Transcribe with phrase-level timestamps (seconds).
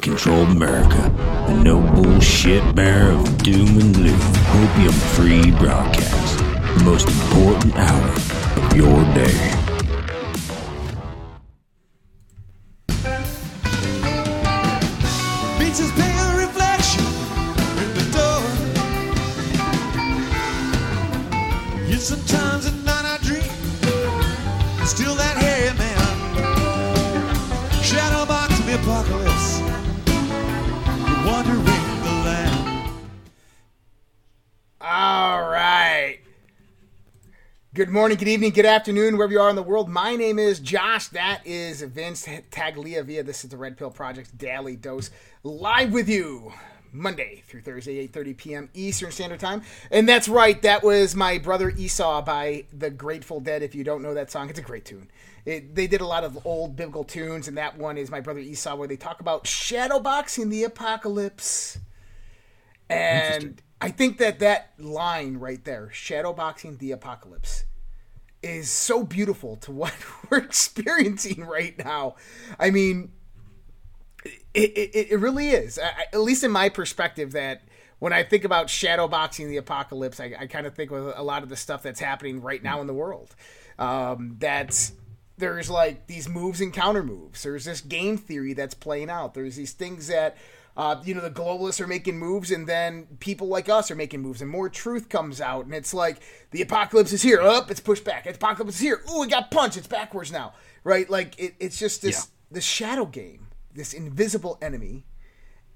[0.00, 1.12] controlled America,
[1.46, 6.38] the no bullshit bearer of doom and gloom, Hopium Free Broadcast,
[6.78, 9.69] the most important hour of your day.
[38.10, 39.88] Morning, good evening, good afternoon, wherever you are in the world.
[39.88, 41.06] My name is Josh.
[41.08, 45.10] That is Vince Taglia via This is the Red Pill Project's Daily Dose.
[45.44, 46.52] Live with you
[46.90, 48.68] Monday through Thursday, 8.30 p.m.
[48.74, 49.62] Eastern Standard Time.
[49.92, 53.62] And that's right, that was My Brother Esau by The Grateful Dead.
[53.62, 55.08] If you don't know that song, it's a great tune.
[55.44, 58.40] It, they did a lot of old biblical tunes, and that one is My Brother
[58.40, 61.78] Esau, where they talk about shadowboxing the apocalypse.
[62.88, 67.66] And I think that that line right there, shadowboxing the apocalypse,
[68.42, 69.94] is so beautiful to what
[70.30, 72.16] we're experiencing right now.
[72.58, 73.12] I mean,
[74.24, 77.62] it, it, it really is, at least in my perspective, that
[77.98, 81.42] when I think about shadowboxing the apocalypse, I, I kind of think with a lot
[81.42, 83.34] of the stuff that's happening right now in the world.
[83.78, 84.92] Um, that's
[85.38, 87.42] there's like these moves and counter moves.
[87.42, 89.34] There's this game theory that's playing out.
[89.34, 90.36] There's these things that
[90.76, 94.20] uh, you know the globalists are making moves, and then people like us are making
[94.20, 96.20] moves, and more truth comes out, and it's like
[96.52, 97.40] the apocalypse is here.
[97.40, 98.24] Up, it's pushed back.
[98.24, 99.02] The apocalypse is here.
[99.12, 99.76] Ooh, it got punched.
[99.76, 100.54] It's backwards now.
[100.84, 101.08] Right?
[101.10, 105.06] Like it, it's just this this shadow game, this invisible enemy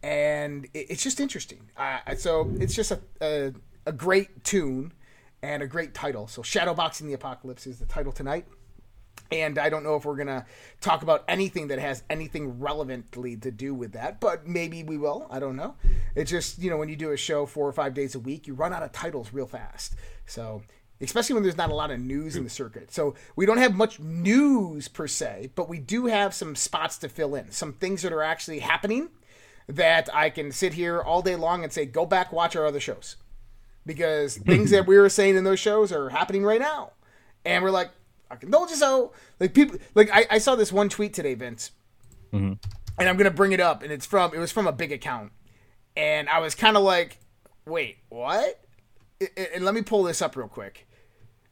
[0.02, 1.70] and it- it's just interesting.
[1.76, 3.52] Uh, so it's just a, a
[3.86, 4.92] a great tune
[5.42, 6.26] and a great title.
[6.26, 8.46] So Shadowboxing the Apocalypse is the title tonight.
[9.34, 10.46] And I don't know if we're gonna
[10.80, 15.26] talk about anything that has anything relevantly to do with that, but maybe we will.
[15.28, 15.74] I don't know.
[16.14, 18.46] It's just you know when you do a show four or five days a week,
[18.46, 19.96] you run out of titles real fast.
[20.26, 20.62] So
[21.00, 22.92] especially when there's not a lot of news in the circuit.
[22.92, 27.08] So we don't have much news per se, but we do have some spots to
[27.08, 29.08] fill in, some things that are actually happening
[29.68, 32.80] that I can sit here all day long and say, go back, watch our other
[32.80, 33.16] shows.
[33.84, 36.92] Because things that we were saying in those shows are happening right now.
[37.44, 37.90] And we're like,
[38.34, 39.12] I can told you so.
[39.40, 41.70] Like people like I, I saw this one tweet today, Vince.
[42.32, 45.32] And I'm gonna bring it up, and it's from it was from a big account.
[45.96, 47.18] And I was kinda like,
[47.66, 48.60] wait, what?
[49.22, 50.86] I- I- And let me pull this up real quick.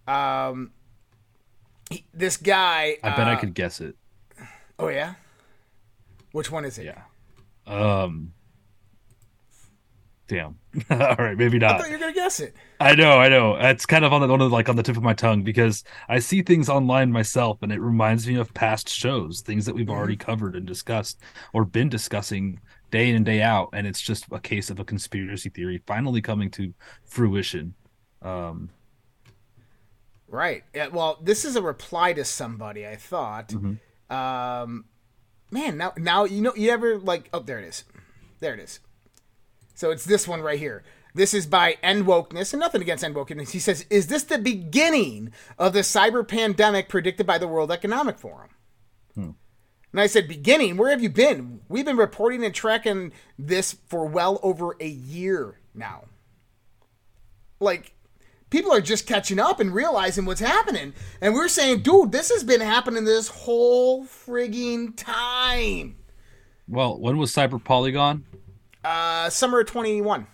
[0.08, 0.72] Um
[1.90, 3.96] he- this guy I bet I uh, could guess it.
[4.78, 5.14] Oh yeah?
[6.32, 6.86] Which one is it?
[6.86, 7.02] Yeah.
[7.66, 8.32] Um.
[10.28, 10.58] Damn.
[10.90, 11.72] All right, maybe not.
[11.72, 12.54] I thought you were gonna guess it.
[12.80, 13.56] I know, I know.
[13.56, 15.84] It's kind of on the on the, like on the tip of my tongue because
[16.08, 19.90] I see things online myself, and it reminds me of past shows, things that we've
[19.90, 21.20] already covered and discussed
[21.52, 24.84] or been discussing day in and day out, and it's just a case of a
[24.84, 26.72] conspiracy theory finally coming to
[27.04, 27.74] fruition.
[28.22, 28.70] Um,
[30.32, 30.64] Right.
[30.74, 32.86] Yeah, well, this is a reply to somebody.
[32.86, 33.50] I thought.
[33.50, 34.14] Mm-hmm.
[34.14, 34.86] Um,
[35.50, 37.84] man, now now you know you ever like oh there it is,
[38.40, 38.80] there it is.
[39.74, 40.84] So it's this one right here.
[41.14, 43.50] This is by End Wokeness, and nothing against End Wokeness.
[43.50, 48.18] He says, "Is this the beginning of the cyber pandemic predicted by the World Economic
[48.18, 48.50] Forum?"
[49.14, 49.30] Hmm.
[49.92, 50.76] And I said, "Beginning?
[50.76, 51.60] Where have you been?
[51.68, 56.04] We've been reporting and tracking this for well over a year now."
[57.60, 57.94] Like
[58.52, 60.92] people are just catching up and realizing what's happening.
[61.20, 65.96] And we're saying, dude, this has been happening this whole frigging time.
[66.68, 68.26] well, when was Cyber Polygon?
[68.84, 70.26] Uh, summer of 21.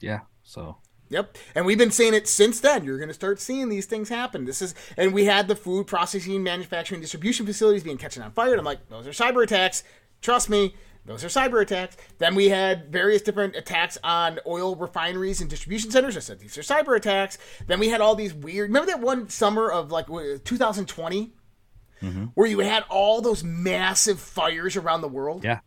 [0.00, 0.76] Yeah, so
[1.08, 1.38] Yep.
[1.54, 2.84] And we've been saying it since then.
[2.84, 4.44] You're going to start seeing these things happen.
[4.44, 8.50] This is, and we had the food processing, manufacturing, distribution facilities being catching on fire.
[8.50, 9.84] And I'm like, those are cyber attacks.
[10.20, 10.74] Trust me,
[11.04, 11.96] those are cyber attacks.
[12.18, 16.16] Then we had various different attacks on oil refineries and distribution centers.
[16.16, 17.38] I said, these are cyber attacks.
[17.66, 21.32] Then we had all these weird, remember that one summer of like what, 2020?
[22.34, 25.60] Where you had all those massive fires around the world, yeah,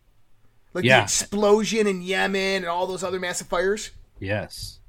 [0.73, 3.91] like the explosion in Yemen and all those other massive fires.
[4.19, 4.79] yes,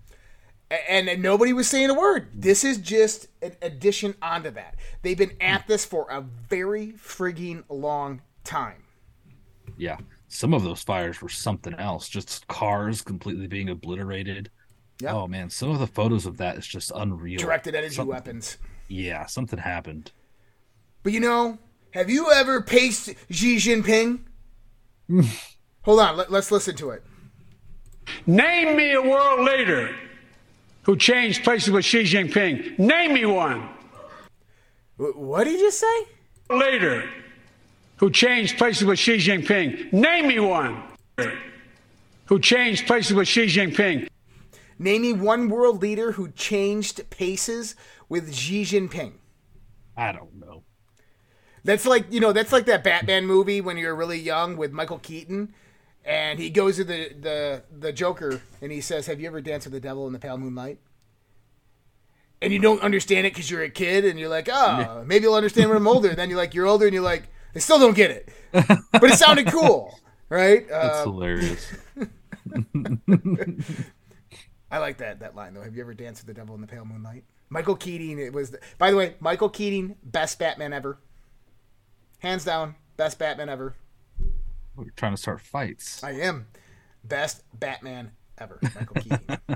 [0.88, 2.28] and, and nobody was saying a word.
[2.34, 4.76] This is just an addition onto that.
[5.02, 8.84] They've been at this for a very frigging long time.
[9.76, 9.96] yeah.
[10.32, 14.48] Some of those fires were something else, just cars completely being obliterated.
[15.00, 15.12] Yep.
[15.12, 17.40] Oh man, some of the photos of that is just unreal.
[17.40, 18.56] Directed energy Some- weapons.
[18.86, 20.12] Yeah, something happened.
[21.02, 21.58] But you know,
[21.94, 24.20] have you ever paced Xi Jinping?
[25.90, 27.02] Hold on, let, let's listen to it.
[28.24, 29.92] Name me a world leader
[30.84, 32.78] who changed places with Xi Jinping.
[32.78, 33.68] Name me one.
[34.98, 36.06] What did you say?
[36.48, 37.10] Leader
[37.96, 39.92] who changed places with Xi Jinping?
[39.92, 40.80] Name me one.
[42.26, 44.06] Who changed places with Xi Jinping?
[44.78, 47.74] Name me one world leader who changed paces
[48.08, 49.14] with Xi Jinping.
[49.96, 50.62] I don't know.
[51.64, 55.00] That's like you know that's like that Batman movie when you're really young with Michael
[55.00, 55.52] Keaton,
[56.04, 59.66] and he goes to the the the Joker and he says, "Have you ever danced
[59.66, 60.78] with the devil in the pale moonlight?"
[62.42, 65.34] And you don't understand it because you're a kid, and you're like, "Oh, maybe you'll
[65.34, 67.24] understand when I'm older." And then you're like, you're older, and you're like,
[67.54, 69.98] "I still don't get it," but it sounded cool,
[70.30, 70.66] right?
[70.70, 71.72] That's Uh, hilarious.
[74.70, 75.62] I like that that line though.
[75.62, 77.24] Have you ever danced with the devil in the pale moonlight?
[77.50, 78.18] Michael Keating.
[78.18, 78.50] It was.
[78.52, 80.98] The, by the way, Michael Keating, best Batman ever.
[82.20, 83.74] Hands down, best Batman ever.
[84.80, 86.02] We're trying to start fights.
[86.02, 86.46] I am
[87.04, 88.58] best Batman ever.
[88.62, 89.20] Michael Keating.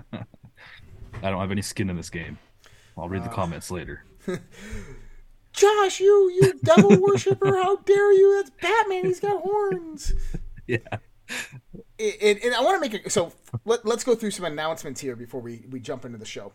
[1.22, 2.38] I don't have any skin in this game.
[2.98, 3.34] I'll read the Uh.
[3.34, 4.04] comments later.
[5.52, 7.56] Josh, you you devil worshiper!
[7.56, 8.36] How dare you?
[8.36, 9.04] That's Batman.
[9.06, 10.12] He's got horns.
[10.66, 10.78] Yeah.
[11.98, 13.32] and, and I want to make it so.
[13.64, 16.52] Let, let's go through some announcements here before we we jump into the show.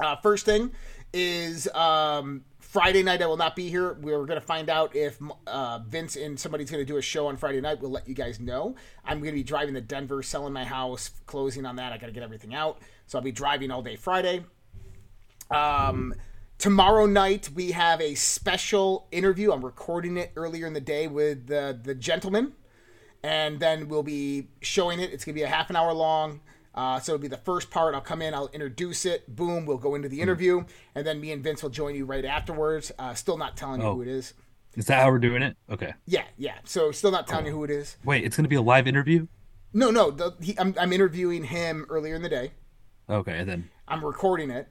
[0.00, 0.70] Uh, first thing
[1.12, 3.22] is um, Friday night.
[3.22, 3.94] I will not be here.
[3.94, 7.26] We're going to find out if uh, Vince and somebody's going to do a show
[7.26, 7.80] on Friday night.
[7.80, 8.76] We'll let you guys know.
[9.04, 11.92] I'm going to be driving to Denver, selling my house, closing on that.
[11.92, 14.44] I got to get everything out, so I'll be driving all day Friday.
[15.50, 16.14] Um,
[16.58, 19.52] tomorrow night we have a special interview.
[19.52, 22.52] I'm recording it earlier in the day with the the gentleman
[23.22, 25.12] and then we'll be showing it.
[25.12, 26.40] It's gonna be a half an hour long.
[26.80, 27.94] Uh, so it'll be the first part.
[27.94, 29.36] I'll come in, I'll introduce it.
[29.36, 32.24] Boom, we'll go into the interview, and then me and Vince will join you right
[32.24, 32.90] afterwards.
[32.98, 33.96] Uh, still not telling you Oh.
[33.96, 34.32] who it is.
[34.76, 35.58] Is that how we're doing it?
[35.68, 35.92] Okay.
[36.06, 36.54] Yeah, yeah.
[36.64, 37.98] So still not telling you who it is.
[38.02, 39.26] Wait, it's going to be a live interview?
[39.74, 40.10] No, no.
[40.10, 42.52] The, he, I'm, I'm interviewing him earlier in the day.
[43.10, 44.68] Okay, and then I'm recording it,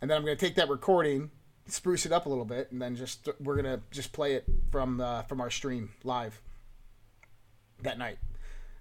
[0.00, 1.30] and then I'm gonna take that recording,
[1.66, 5.00] spruce it up a little bit, and then just we're gonna just play it from
[5.00, 6.40] uh, from our stream live
[7.82, 8.18] that night.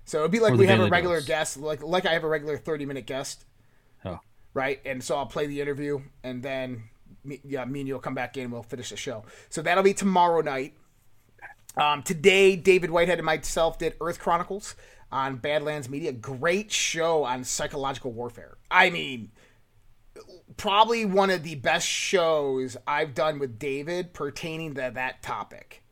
[0.05, 2.57] So it'd be like we have a regular guest, like like I have a regular
[2.57, 3.45] 30 minute guest,
[4.05, 4.19] oh,
[4.53, 4.79] right?
[4.85, 6.83] And so I'll play the interview, and then
[7.23, 9.23] me, yeah, me and you'll come back in, and we'll finish the show.
[9.49, 10.73] So that'll be tomorrow night.
[11.77, 14.75] Um, today, David Whitehead and myself did Earth Chronicles
[15.11, 16.11] on Badlands Media.
[16.11, 18.57] Great show on psychological warfare.
[18.71, 19.31] I mean,
[20.57, 25.83] probably one of the best shows I've done with David pertaining to that topic.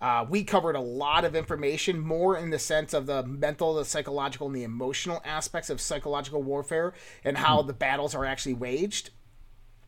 [0.00, 3.84] Uh, we covered a lot of information, more in the sense of the mental, the
[3.84, 6.92] psychological, and the emotional aspects of psychological warfare
[7.24, 9.10] and how the battles are actually waged.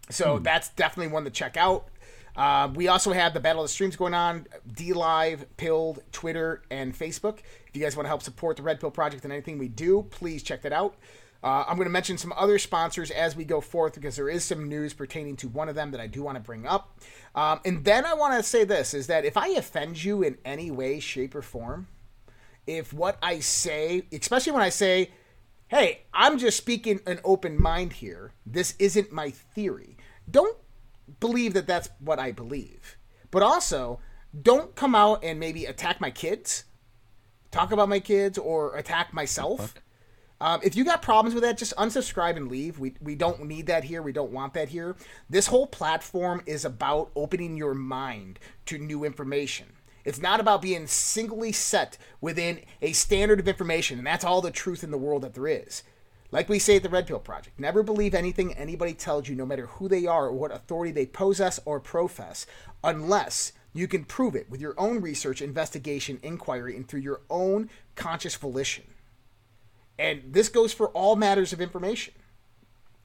[0.08, 1.88] So that's definitely one to check out.
[2.37, 6.97] Uh, we also have the Battle of the Streams going on, DLive, Pilled, Twitter, and
[6.97, 7.38] Facebook.
[7.67, 10.06] If you guys want to help support the Red Pill Project and anything we do,
[10.11, 10.97] please check that out.
[11.47, 14.45] Uh, I'm going to mention some other sponsors as we go forth because there is
[14.45, 16.99] some news pertaining to one of them that I do want to bring up.
[17.37, 20.39] Um, and then I want to say this is that if I offend you in
[20.45, 21.87] any way, shape, or form,
[22.67, 25.12] if what I say, especially when I say,
[25.69, 29.97] hey, I'm just speaking an open mind here, this isn't my theory,
[30.29, 30.59] don't
[31.21, 32.97] believe that that's what I believe.
[33.31, 34.00] But also,
[34.43, 36.65] don't come out and maybe attack my kids,
[37.53, 39.75] talk about my kids, or attack myself.
[40.40, 42.78] Um, if you got problems with that, just unsubscribe and leave.
[42.78, 44.02] We, we don't need that here.
[44.02, 44.97] We don't want that here.
[45.31, 49.69] This whole platform is about opening your mind to new information.
[50.05, 54.50] It's not about being singly set within a standard of information, and that's all the
[54.50, 55.83] truth in the world that there is.
[56.31, 59.47] Like we say at the Red Pill Project, never believe anything anybody tells you, no
[59.47, 62.47] matter who they are or what authority they possess or profess,
[62.85, 67.71] unless you can prove it with your own research, investigation, inquiry, and through your own
[67.95, 68.85] conscious volition.
[69.99, 72.15] And this goes for all matters of information.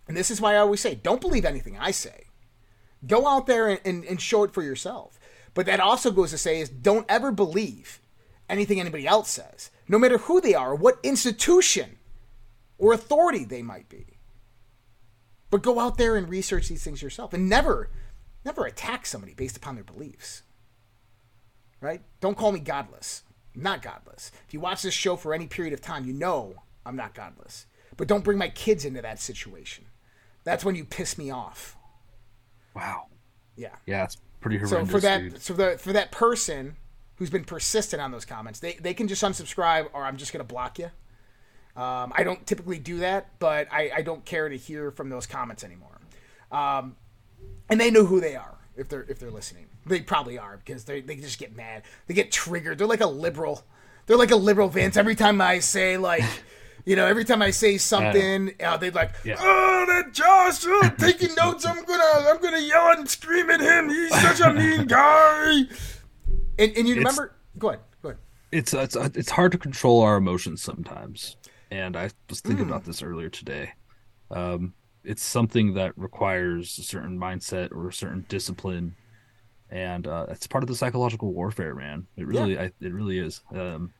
[0.07, 2.25] And this is why I always say don't believe anything I say.
[3.07, 5.19] Go out there and, and, and show it for yourself.
[5.53, 7.99] But that also goes to say is don't ever believe
[8.49, 11.97] anything anybody else says, no matter who they are, what institution
[12.77, 14.05] or authority they might be.
[15.49, 17.89] But go out there and research these things yourself and never,
[18.45, 20.43] never attack somebody based upon their beliefs.
[21.79, 22.01] Right?
[22.19, 23.23] Don't call me godless.
[23.55, 24.31] I'm not godless.
[24.47, 27.65] If you watch this show for any period of time, you know I'm not godless.
[27.97, 29.85] But don't bring my kids into that situation.
[30.43, 31.77] That's when you piss me off.
[32.75, 33.07] wow.
[33.55, 33.75] Yeah.
[33.85, 34.89] Yeah, it's pretty horrendous.
[34.89, 35.41] So for that, dude.
[35.41, 36.77] so the, for that person
[37.15, 40.43] who's been persistent on those comments, they they can just unsubscribe, or I'm just gonna
[40.43, 40.89] block you.
[41.75, 45.25] Um, I don't typically do that, but I, I don't care to hear from those
[45.25, 45.99] comments anymore.
[46.51, 46.95] Um,
[47.69, 49.67] and they know who they are if they're if they're listening.
[49.85, 51.83] They probably are because they they just get mad.
[52.07, 52.77] They get triggered.
[52.77, 53.63] They're like a liberal.
[54.07, 54.97] They're like a liberal Vince.
[54.97, 56.23] Every time I say like.
[56.85, 59.35] You know, every time I say something, uh, they'd like, Yeah.
[59.39, 60.63] "Oh, that Josh!
[60.65, 61.65] Oh, taking notes.
[61.65, 63.89] I'm gonna, I'm gonna yell and scream at him.
[63.89, 65.61] He's such a mean guy."
[66.59, 67.81] And, and you It's- remember, Go ahead.
[68.01, 68.19] Go ahead.
[68.51, 71.35] it's it's it's hard to control our emotions sometimes
[71.69, 73.71] and i was thinking about this earlier today
[74.29, 74.73] um
[75.03, 78.95] it's something that requires a certain mindset or a certain discipline
[79.69, 83.41] and uh it's part of the psychological warfare man it really I, it really is
[83.55, 83.93] um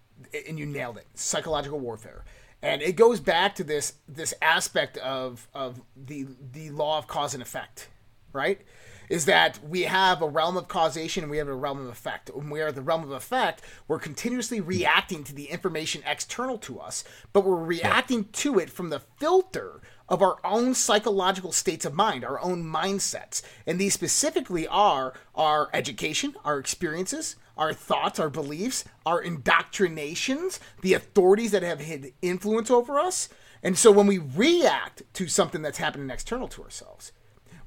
[0.47, 2.23] and you nailed it psychological warfare
[2.61, 7.33] and it goes back to this this aspect of of the the law of cause
[7.33, 7.89] and effect
[8.33, 8.61] right?
[9.09, 12.31] Is that we have a realm of causation and we have a realm of effect.
[12.33, 14.67] When we are the realm of effect we're continuously hmm.
[14.67, 17.03] reacting to the information external to us
[17.33, 22.25] but we're reacting to it from the filter of our own psychological states of mind,
[22.25, 23.41] our own mindsets.
[23.65, 30.93] And these specifically are our education, our experiences, our thoughts, our beliefs, our indoctrinations, the
[30.93, 33.29] authorities that have had influence over us.
[33.63, 37.11] And so when we react to something that's happening external to ourselves,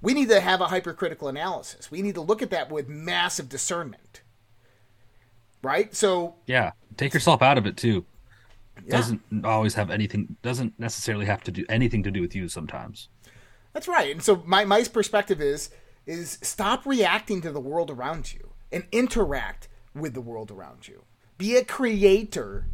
[0.02, 1.90] we need to have a hypercritical analysis.
[1.90, 4.22] We need to look at that with massive discernment.
[5.62, 5.94] Right?
[5.94, 8.04] So yeah take yourself out of it too
[8.88, 13.08] doesn't always have anything doesn't necessarily have to do anything to do with you sometimes
[13.72, 14.12] That's right.
[14.12, 15.70] And so my my perspective is
[16.06, 21.04] is stop reacting to the world around you and interact with the world around you.
[21.38, 22.66] Be a creator,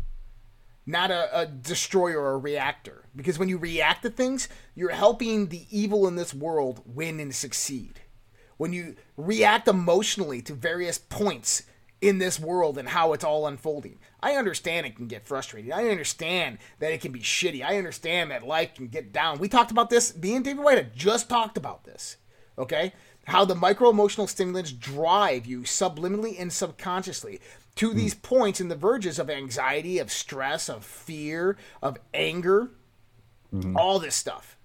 [0.87, 3.05] not a, a destroyer or a reactor.
[3.15, 7.35] Because when you react to things, you're helping the evil in this world win and
[7.35, 8.01] succeed.
[8.57, 11.63] When you react emotionally to various points
[12.01, 13.99] in this world and how it's all unfolding.
[14.23, 15.73] I understand it can get frustrating.
[15.73, 17.63] I understand that it can be shitty.
[17.63, 19.39] I understand that life can get down.
[19.39, 20.17] We talked about this.
[20.17, 22.17] Me and David Whitehead just talked about this.
[22.59, 22.93] Okay?
[23.27, 27.41] How the micro emotional stimulants drive you subliminally and subconsciously
[27.77, 27.97] to hmm.
[27.97, 32.71] these points in the verges of anxiety, of stress, of fear, of anger,
[33.55, 33.77] mm-hmm.
[33.77, 34.57] all this stuff.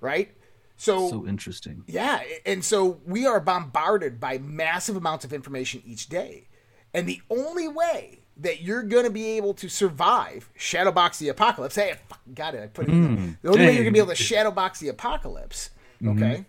[0.00, 0.34] Right?
[0.76, 6.08] So, so interesting yeah, and so we are bombarded by massive amounts of information each
[6.08, 6.48] day.
[6.92, 11.76] And the only way that you're going to be able to survive Shadowbox the Apocalypse,
[11.76, 13.24] hey, I got it, I put it in there.
[13.24, 13.32] Hmm.
[13.42, 15.70] The only way you're going to be able to Shadowbox the Apocalypse,
[16.02, 16.22] mm-hmm.
[16.22, 16.44] okay,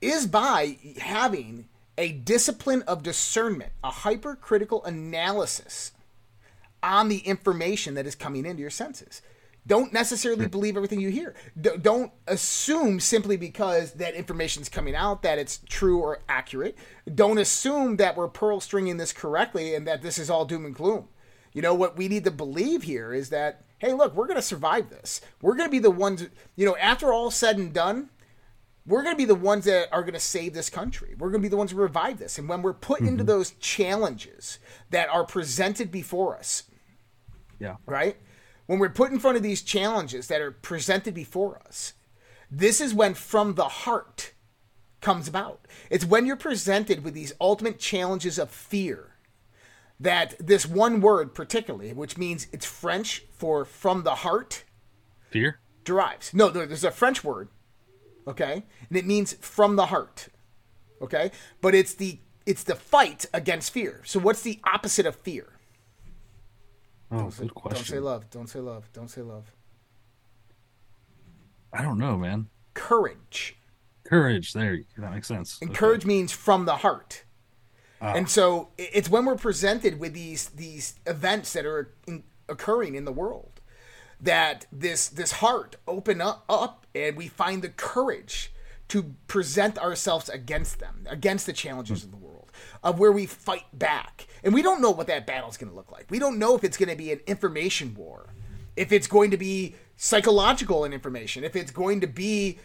[0.00, 5.92] is by having a discipline of discernment, a hypercritical analysis
[6.82, 9.22] on the information that is coming into your senses.
[9.66, 10.50] Don't necessarily hmm.
[10.50, 11.34] believe everything you hear.
[11.60, 16.76] D- don't assume simply because that information is coming out that it's true or accurate.
[17.12, 20.74] Don't assume that we're pearl stringing this correctly and that this is all doom and
[20.74, 21.08] gloom.
[21.52, 24.42] You know, what we need to believe here is that, hey, look, we're going to
[24.42, 25.20] survive this.
[25.40, 28.10] We're going to be the ones, you know, after all said and done,
[28.86, 31.14] we're going to be the ones that are going to save this country.
[31.18, 32.38] We're going to be the ones who revive this.
[32.38, 33.26] And when we're put into mm-hmm.
[33.26, 34.58] those challenges
[34.90, 36.64] that are presented before us,
[37.58, 38.16] yeah right?
[38.66, 41.94] When we're put in front of these challenges that are presented before us,
[42.50, 44.32] this is when from the heart
[45.00, 45.66] comes about.
[45.90, 49.12] It's when you're presented with these ultimate challenges of fear
[49.98, 54.64] that this one word, particularly, which means it's French for from the heart,
[55.30, 56.34] fear derives.
[56.34, 57.48] No, there- there's a French word,
[58.26, 60.28] okay, and it means from the heart,
[61.00, 61.30] okay.
[61.60, 64.02] But it's the it's the fight against fear.
[64.04, 65.52] So what's the opposite of fear?
[67.12, 67.76] oh good question.
[67.76, 68.30] Don't say love.
[68.30, 68.92] Don't say love.
[68.92, 69.52] Don't say love.
[71.72, 73.56] i don't know man Courage.
[74.04, 75.78] courage there that makes sense And Okay.
[75.78, 77.24] courage means from the heart.
[78.00, 78.12] Ah.
[78.14, 83.04] And so it's when we're presented with these these events that are in, occurring in
[83.04, 83.55] the world
[84.20, 88.52] that this this heart open up, up and we find the courage
[88.88, 93.66] to present ourselves against them, against the challenges of the world, of where we fight
[93.72, 94.26] back.
[94.44, 96.06] And we don't know what that battle is going to look like.
[96.08, 98.32] We don't know if it's going to be an information war,
[98.76, 102.58] if it's going to be psychological in information, if it's going to be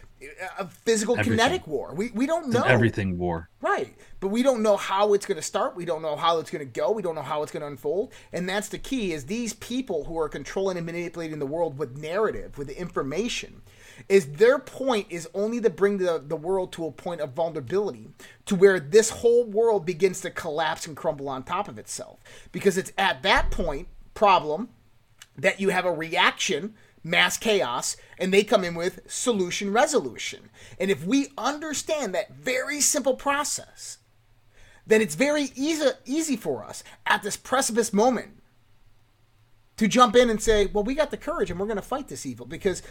[0.58, 1.38] a physical Everything.
[1.38, 1.94] kinetic war.
[1.94, 3.94] We we don't know an everything war Right.
[4.18, 5.76] But we don't know how it's going to start.
[5.76, 6.90] We don't know how it's going to go.
[6.90, 8.12] We don't know how it's going to unfold.
[8.32, 11.96] And that's the key is these people who are controlling and manipulating the world with
[11.96, 13.62] narrative, with information,
[14.08, 18.10] is their point is only to bring the, the world to a point of vulnerability
[18.46, 22.18] to where this whole world begins to collapse and crumble on top of itself.
[22.50, 24.70] Because it's at that point, problem,
[25.36, 30.50] that you have a reaction, mass chaos, and they come in with solution resolution.
[30.78, 33.98] And if we understand that very simple process,
[34.86, 38.42] then it's very easy easy for us at this precipice moment
[39.76, 42.08] to jump in and say, "Well, we got the courage and we're going to fight
[42.08, 42.82] this evil because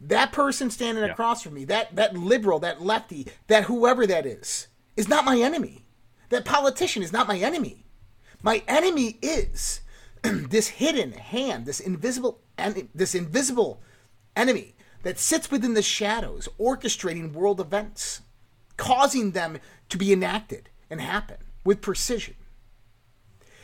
[0.00, 1.10] that person standing Yeah.
[1.10, 5.38] across from me, that that liberal, that lefty, that whoever that is, is not my
[5.38, 5.84] enemy.
[6.30, 7.84] That politician is not my enemy.
[8.42, 9.80] My enemy is
[10.22, 13.82] this hidden hand, this invisible en- this invisible
[14.36, 18.20] enemy that sits within the shadows, orchestrating world events,
[18.76, 22.34] causing them to be enacted and happen with precision.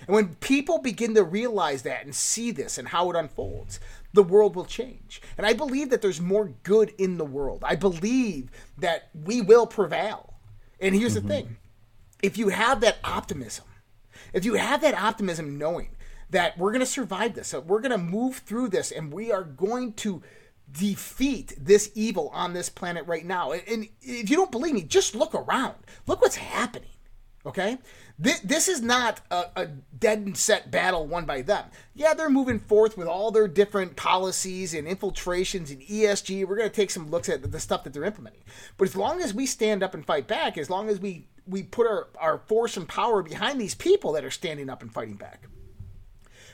[0.06, 3.80] And when people begin to realize that and see this and how it unfolds,
[4.12, 5.20] the world will change.
[5.36, 7.64] And I believe that there's more good in the world.
[7.66, 10.34] I believe that we will prevail.
[10.80, 11.28] And here's the mm-hmm.
[11.28, 11.56] thing
[12.22, 13.64] if you have that optimism,
[14.32, 15.95] if you have that optimism knowing
[16.30, 19.30] that we're going to survive this, that we're going to move through this, and we
[19.32, 20.22] are going to
[20.70, 23.52] defeat this evil on this planet right now.
[23.52, 25.76] And, if you don't believe me, just look around.
[26.06, 26.90] Look what's happening.
[27.44, 27.78] Okay?
[28.18, 31.66] This, this is not a, a dead and set battle won by them.
[31.94, 36.46] Yeah, they're moving forth with all their different policies and infiltrations and ESG.
[36.46, 38.42] We're going to take some looks at the stuff that they're implementing.
[38.76, 41.62] But as long as we stand up and fight back, as long as we, we
[41.62, 45.16] put our, our force and power behind these people that are standing up and fighting
[45.16, 45.46] back,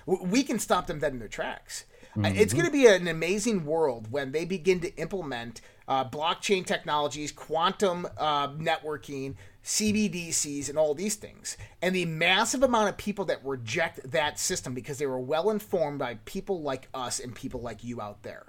[0.06, 1.84] we can stop them dead in their tracks.
[2.16, 2.36] Mm-hmm.
[2.36, 7.32] It's going to be an amazing world when they begin to implement uh, blockchain technologies,
[7.32, 11.56] quantum uh, networking, CBDCs, and all these things.
[11.80, 15.98] And the massive amount of people that reject that system because they were well informed
[15.98, 18.46] by people like us and people like you out there.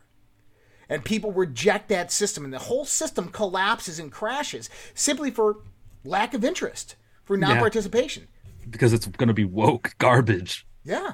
[0.90, 5.60] And people reject that system, and the whole system collapses and crashes simply for
[6.04, 8.28] lack of interest, for non participation.
[8.60, 10.68] Yeah, because it's going to be woke garbage.
[10.84, 11.14] Yeah.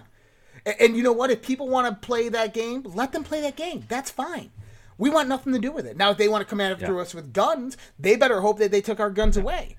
[0.65, 1.31] And, and you know what?
[1.31, 3.85] If people want to play that game, let them play that game.
[3.87, 4.51] That's fine.
[4.97, 5.95] We want nothing to do with it.
[5.95, 7.01] Now, if they want to come after yeah.
[7.01, 9.77] us with guns, they better hope that they took our guns away,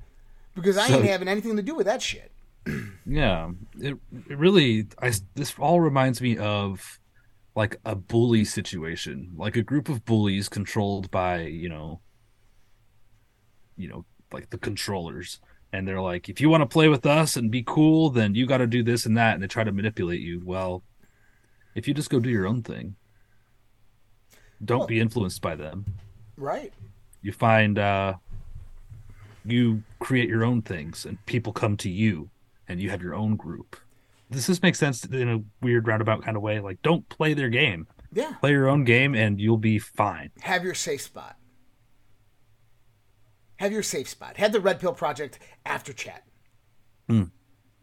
[0.54, 2.32] because I so, ain't having anything to do with that shit.
[3.06, 4.86] yeah, it, it really.
[5.00, 6.98] I this all reminds me of
[7.54, 12.00] like a bully situation, like a group of bullies controlled by you know,
[13.76, 15.38] you know, like the controllers
[15.72, 18.46] and they're like, if you want to play with us and be cool, then you
[18.46, 20.42] got to do this and that, and they try to manipulate you.
[20.44, 20.82] Well,
[21.74, 22.96] if you just go do your own thing,
[24.64, 25.86] don't well, be influenced by them.
[26.36, 26.72] Right.
[27.22, 28.14] You find uh,
[29.44, 32.30] you create your own things, and people come to you,
[32.68, 33.76] and you have your own group.
[34.30, 36.60] Does this make sense in a weird roundabout kind of way?
[36.60, 37.86] Like, don't play their game.
[38.12, 38.34] Yeah.
[38.40, 40.30] Play your own game, and you'll be fine.
[40.40, 41.36] Have your safe spot
[43.60, 44.38] have your safe spot.
[44.38, 46.24] Have the Red Pill Project after chat.
[47.10, 47.30] Mm.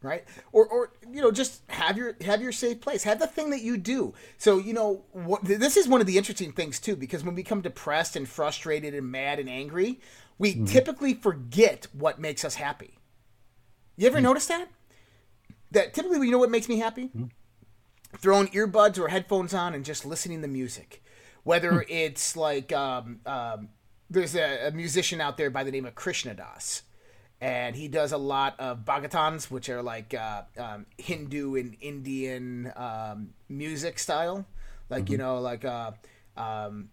[0.01, 0.25] Right?
[0.51, 3.03] Or, or you know, just have your have your safe place.
[3.03, 4.15] Have the thing that you do.
[4.39, 7.43] So you know, what, this is one of the interesting things too, because when we
[7.43, 9.99] become depressed and frustrated and mad and angry,
[10.39, 10.67] we mm.
[10.67, 12.97] typically forget what makes us happy.
[13.97, 14.23] You ever mm.
[14.23, 14.69] notice that?
[15.71, 17.07] That typically, you know what makes me happy?
[17.07, 17.25] Hmm.
[18.17, 21.03] Throwing earbuds or headphones on and just listening to music
[21.47, 21.79] whether hmm.
[21.87, 23.69] it's like um, um,
[24.09, 26.83] there's a, a, musician out there by the name of Krishna Das,
[27.41, 32.71] and he does a lot of bhajans, which are like uh, um, Hindu and Indian
[32.75, 34.45] um, music style,
[34.89, 35.11] like mm-hmm.
[35.13, 35.91] you know, like uh,
[36.35, 36.89] um,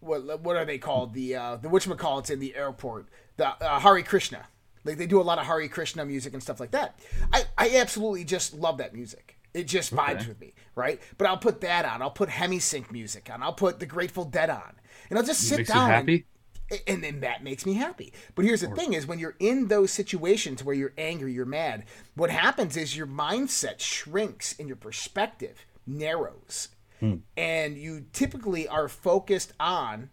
[0.00, 1.14] what what are they called?
[1.14, 4.46] The uh, the whatchamacallits in the airport, the uh, Hare Krishna.
[4.84, 6.98] Like they do a lot of Hare Krishna music and stuff like that.
[7.32, 9.36] I, I absolutely just love that music.
[9.52, 10.28] It just vibes okay.
[10.28, 11.00] with me, right?
[11.18, 12.02] But I'll put that on.
[12.02, 13.42] I'll put Hemisync music on.
[13.42, 14.74] I'll put the Grateful Dead on
[15.08, 15.90] and I'll just sit down.
[15.90, 16.26] happy.
[16.70, 18.12] And, and then that makes me happy.
[18.34, 21.44] But here's the or, thing: is when you're in those situations where you're angry, you're
[21.44, 21.84] mad.
[22.14, 26.68] What happens is your mindset shrinks and your perspective narrows,
[27.00, 27.16] hmm.
[27.36, 30.10] and you typically are focused on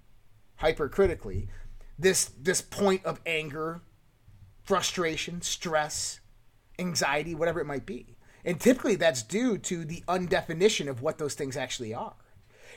[0.61, 1.47] hypercritically
[1.99, 3.81] this this point of anger,
[4.63, 6.19] frustration, stress,
[6.79, 8.16] anxiety, whatever it might be.
[8.47, 12.15] And typically that's due to the undefinition of what those things actually are.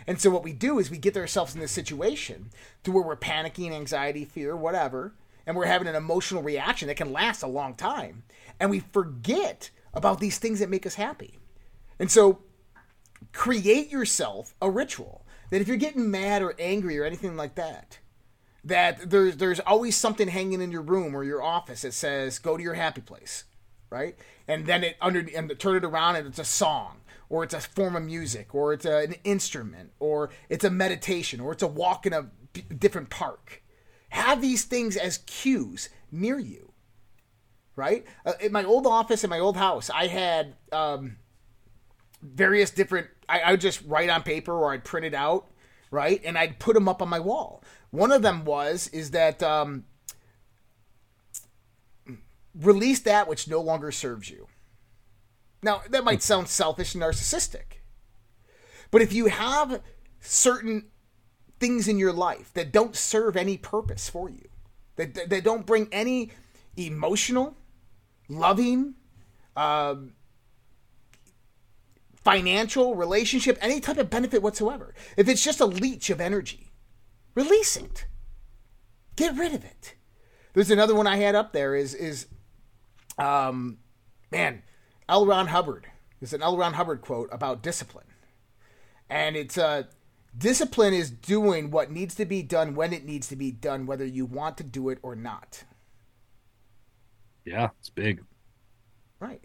[0.05, 2.51] And so what we do is we get ourselves in this situation
[2.83, 5.15] to where we're panicking, anxiety, fear, whatever,
[5.47, 8.25] and we're having an emotional reaction that can last a long time.
[8.59, 11.39] And we forget about these things that make us happy.
[12.01, 12.41] And so
[13.33, 17.99] create yourself a ritual that if you're getting mad or angry or anything like that,
[18.65, 22.57] that there's there's always something hanging in your room or your office that says go
[22.57, 23.45] to your happy place,
[23.91, 24.17] right?
[24.49, 27.01] And then it under and turn it around and it's a song
[27.31, 31.41] or it's a form of music, or it's a, an instrument, or it's a meditation,
[31.41, 32.27] or it's a walk in a
[32.75, 33.63] different park.
[34.11, 36.73] Have these things as cues near you,
[37.77, 38.05] right?
[38.27, 41.19] Uh, in my old office, in my old house, I had um,
[42.21, 43.07] various different.
[43.29, 45.47] I, I would just write on paper, or I'd print it out,
[45.93, 47.63] right, and I'd put them up on my wall.
[47.93, 49.85] One of them was is that um,
[52.55, 54.49] release that which no longer serves you.
[55.63, 57.81] Now, that might sound selfish and narcissistic.
[58.91, 59.83] But if you have
[60.21, 60.87] certain
[61.59, 64.49] things in your life that don't serve any purpose for you,
[64.97, 66.31] that, that don't bring any
[66.77, 67.57] emotional,
[68.29, 68.95] loving,
[69.57, 70.15] um,
[72.25, 76.73] financial, relationship, any type of benefit whatsoever, if it's just a leech of energy,
[77.35, 78.07] release it.
[79.17, 79.95] Get rid of it.
[80.53, 82.27] There's another one I had up there is is
[83.21, 83.79] um
[84.31, 84.63] man,
[85.09, 85.27] L.
[85.27, 85.87] Ron Hubbard.
[86.21, 86.57] There's an L.
[86.57, 88.07] Ron Hubbard quote about discipline.
[89.09, 89.85] And it's uh,
[90.37, 94.05] discipline is doing what needs to be done when it needs to be done, whether
[94.05, 95.65] you want to do it or not.
[97.45, 98.23] Yeah, it's big.
[99.19, 99.41] Right.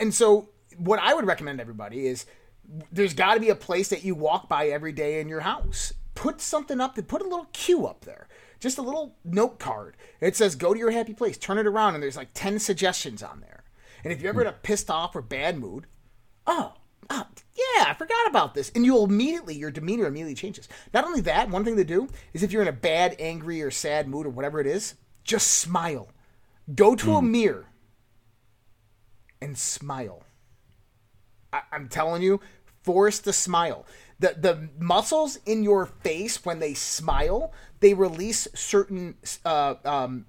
[0.00, 2.26] And so, what I would recommend everybody is
[2.90, 5.92] there's got to be a place that you walk by every day in your house.
[6.14, 8.28] Put something up, put a little cue up there,
[8.62, 9.96] just a little note card.
[10.20, 13.22] It says, go to your happy place, turn it around, and there's like 10 suggestions
[13.22, 13.64] on there.
[14.04, 15.86] And if you're ever in a pissed off or bad mood,
[16.46, 16.74] oh,
[17.10, 18.70] oh, yeah, I forgot about this.
[18.74, 20.68] And you'll immediately, your demeanor immediately changes.
[20.94, 23.70] Not only that, one thing to do is if you're in a bad, angry, or
[23.70, 24.94] sad mood or whatever it is,
[25.24, 26.08] just smile.
[26.72, 27.32] Go to a hmm.
[27.32, 27.66] mirror
[29.40, 30.22] and smile.
[31.52, 32.40] I, I'm telling you,
[32.82, 33.86] force the smile.
[34.18, 40.24] The the muscles in your face when they smile, they release certain uh, um,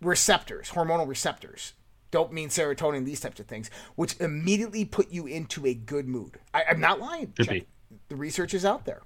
[0.00, 1.74] receptors, hormonal receptors,
[2.10, 6.38] dopamine, serotonin, these types of things, which immediately put you into a good mood.
[6.54, 7.34] I, I'm not lying.
[7.36, 7.66] Should Check- be.
[8.08, 9.02] The research is out there.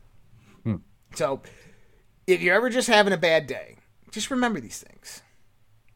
[1.14, 1.42] So,
[2.26, 3.76] if you're ever just having a bad day,
[4.10, 5.22] just remember these things.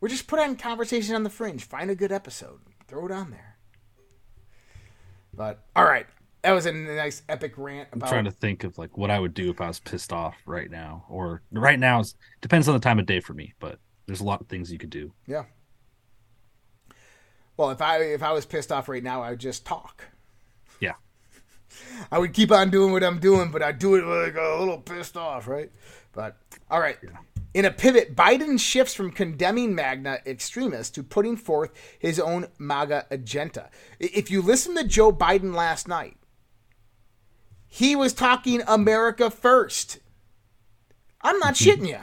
[0.01, 1.65] Or just put on conversation on the fringe.
[1.65, 2.61] Find a good episode.
[2.87, 3.57] Throw it on there.
[5.35, 6.07] But all right,
[6.49, 8.09] that was a nice epic rant I'm about.
[8.09, 10.71] trying to think of like what I would do if I was pissed off right
[10.71, 13.53] now, or right now is depends on the time of day for me.
[13.61, 15.13] But there's a lot of things you could do.
[15.27, 15.45] Yeah.
[17.59, 20.05] Well, if I if I was pissed off right now, I would just talk.
[20.81, 20.95] Yeah,
[22.11, 24.79] I would keep on doing what I'm doing, but I'd do it like a little
[24.79, 25.71] pissed off, right?
[26.13, 26.39] But
[26.71, 26.97] all right.
[27.53, 33.07] In a pivot, Biden shifts from condemning MAGA extremists to putting forth his own MAGA
[33.11, 33.69] agenda.
[33.99, 36.18] If you listen to Joe Biden last night,
[37.69, 39.99] he was talking America first.
[41.21, 41.99] I'm not shitting you.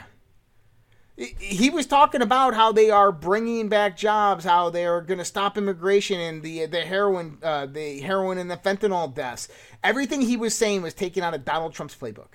[1.38, 5.24] He was talking about how they are bringing back jobs, how they are going to
[5.24, 9.48] stop immigration and the the heroin, uh, the heroin and the fentanyl deaths.
[9.82, 12.34] Everything he was saying was taken out of Donald Trump's playbook.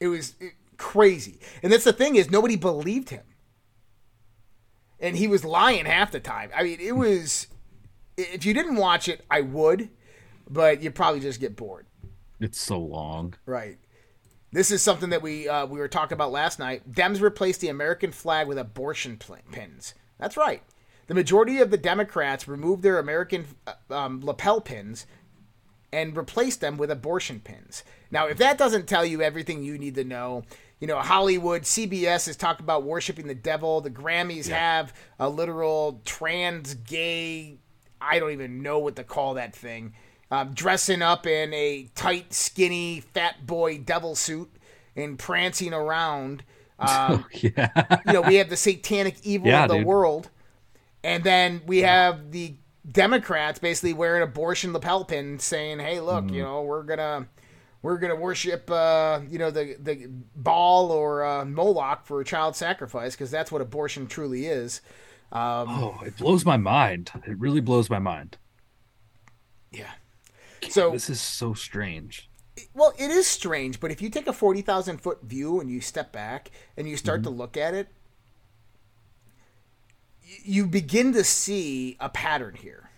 [0.00, 0.34] It was
[0.76, 3.24] crazy, and that's the thing is nobody believed him,
[4.98, 6.50] and he was lying half the time.
[6.54, 7.46] I mean, it was.
[8.16, 9.90] If you didn't watch it, I would,
[10.50, 11.86] but you probably just get bored.
[12.40, 13.34] It's so long.
[13.46, 13.78] Right.
[14.50, 16.90] This is something that we uh, we were talking about last night.
[16.90, 19.18] Dems replaced the American flag with abortion
[19.52, 19.94] pins.
[20.18, 20.62] That's right.
[21.06, 25.06] The majority of the Democrats removed their American uh, um, lapel pins
[25.92, 27.82] and replaced them with abortion pins.
[28.10, 30.44] Now, if that doesn't tell you everything you need to know,
[30.80, 33.80] you know, Hollywood, CBS has talked about worshiping the devil.
[33.80, 37.58] The Grammys have a literal trans gay,
[38.00, 39.94] I don't even know what to call that thing,
[40.30, 44.50] um, dressing up in a tight, skinny, fat boy devil suit
[44.96, 46.42] and prancing around.
[46.80, 49.84] Um, yeah, you know, we have the satanic evil Yeah, of the dude.
[49.86, 50.30] world,
[51.02, 52.54] and then we have the
[52.88, 56.34] Democrats basically wearing abortion lapel pins, saying, "Hey, look, Mm-hmm.
[56.36, 57.26] you know, we're gonna."
[57.80, 62.54] We're gonna worship, uh, you know, the the Baal or uh, Moloch for a child
[62.56, 64.80] sacrifice because that's what abortion truly is.
[65.30, 67.10] Um, oh, it blows my mind.
[67.26, 68.36] It really blows my mind.
[69.72, 69.90] yeah.
[70.68, 72.28] So This is so strange.
[72.74, 76.12] Well, it is strange, but if you take a 40,000 foot view and you step
[76.12, 77.38] back and you start to mm-hmm.
[77.38, 77.88] look at it,
[80.42, 82.90] you begin to see a pattern here.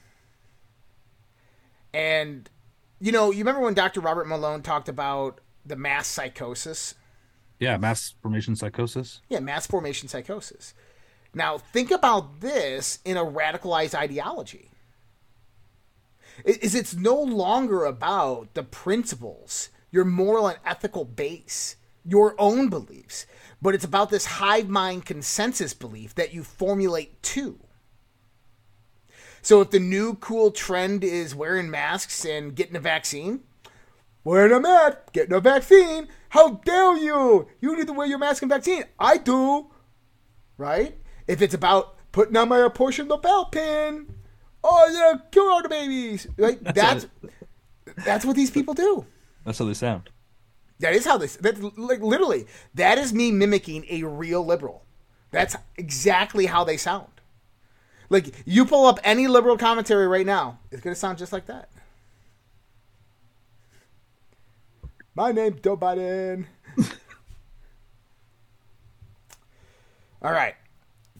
[1.92, 2.48] And,
[3.00, 4.00] you know, you remember when Dr.
[4.00, 6.94] Robert Malone talked about the mass psychosis?
[7.58, 9.20] Yeah, mass formation psychosis.
[9.28, 10.74] Yeah, mass formation psychosis.
[11.34, 14.70] Now, think about this in a radicalized ideology.
[16.44, 23.26] Is it's no longer about the principles, your moral and ethical base, your own beliefs,
[23.60, 27.58] but it's about this hive mind consensus belief that you formulate too.
[29.42, 33.40] So if the new cool trend is wearing masks and getting a vaccine,
[34.24, 36.08] wearing a mask, getting a vaccine.
[36.30, 37.48] How dare you?
[37.60, 38.84] You need to wear your mask and vaccine.
[38.98, 39.70] I do.
[40.56, 40.98] Right?
[41.26, 44.14] If it's about putting on my abortion lapel pin,
[44.62, 46.26] oh yeah, kill all the babies.
[46.36, 46.62] Right?
[46.62, 47.06] That's
[48.04, 49.06] that's what these people do.
[49.44, 50.10] That's how they sound.
[50.80, 51.36] That is how this.
[51.36, 52.46] That's like literally.
[52.74, 54.84] That is me mimicking a real liberal.
[55.30, 57.08] That's exactly how they sound.
[58.08, 61.68] Like you pull up any liberal commentary right now, it's gonna sound just like that.
[65.14, 66.46] My name's Joe Biden.
[70.22, 70.54] All right.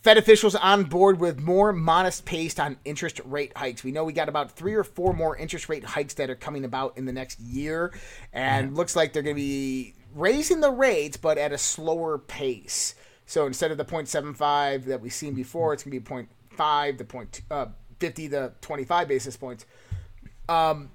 [0.03, 3.85] Fed officials on board with more modest pace on interest rate hikes.
[3.85, 6.65] We know we got about three or four more interest rate hikes that are coming
[6.65, 7.93] about in the next year,
[8.33, 12.95] and looks like they're going to be raising the rates, but at a slower pace.
[13.27, 17.05] So instead of the 0.75 that we've seen before, it's going to be 0.5 to
[17.05, 17.67] point uh,
[17.99, 19.67] 50 to 25 basis points.
[20.49, 20.91] Um,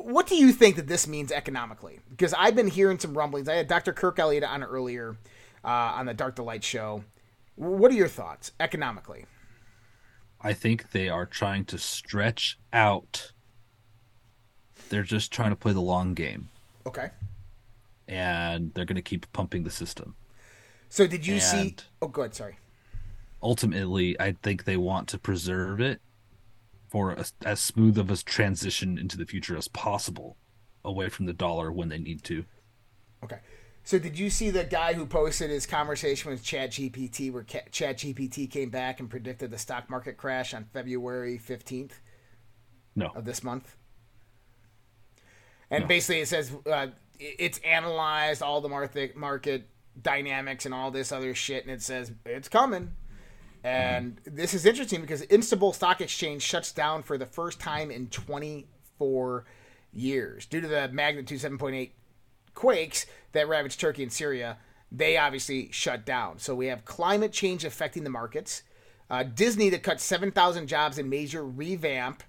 [0.00, 2.00] what do you think that this means economically?
[2.08, 3.46] Because I've been hearing some rumblings.
[3.46, 3.92] I had Dr.
[3.92, 5.18] Kirk Elliott on earlier
[5.62, 7.04] uh, on the Dark to Light show.
[7.56, 9.26] What are your thoughts economically?
[10.40, 13.32] I think they are trying to stretch out.
[14.88, 16.48] They're just trying to play the long game.
[16.86, 17.10] Okay.
[18.08, 20.14] And they're going to keep pumping the system.
[20.88, 21.76] So did you see?
[22.00, 22.34] Oh, good.
[22.34, 22.56] Sorry.
[23.42, 26.00] Ultimately, I think they want to preserve it
[26.92, 30.36] for a, as smooth of a transition into the future as possible
[30.84, 32.44] away from the dollar when they need to.
[33.24, 33.38] Okay.
[33.82, 38.68] So did you see the guy who posted his conversation with ChatGPT, where ChatGPT came
[38.68, 41.98] back and predicted the stock market crash on February fifteenth
[42.94, 43.10] No.
[43.16, 43.74] of this month?
[45.70, 49.66] And basically, it says uh, it's analyzed all the market market
[50.00, 52.92] dynamics and all this other shit, and it says it's coming.
[53.64, 58.08] And this is interesting because Istanbul Stock Exchange shuts down for the first time in
[58.08, 59.44] 24
[59.92, 61.90] years due to the magnitude 7.8
[62.54, 64.58] quakes that ravaged Turkey and Syria.
[64.90, 66.38] They obviously shut down.
[66.38, 68.62] So we have climate change affecting the markets.
[69.08, 72.22] Uh, Disney to cut 7,000 jobs in major revamp.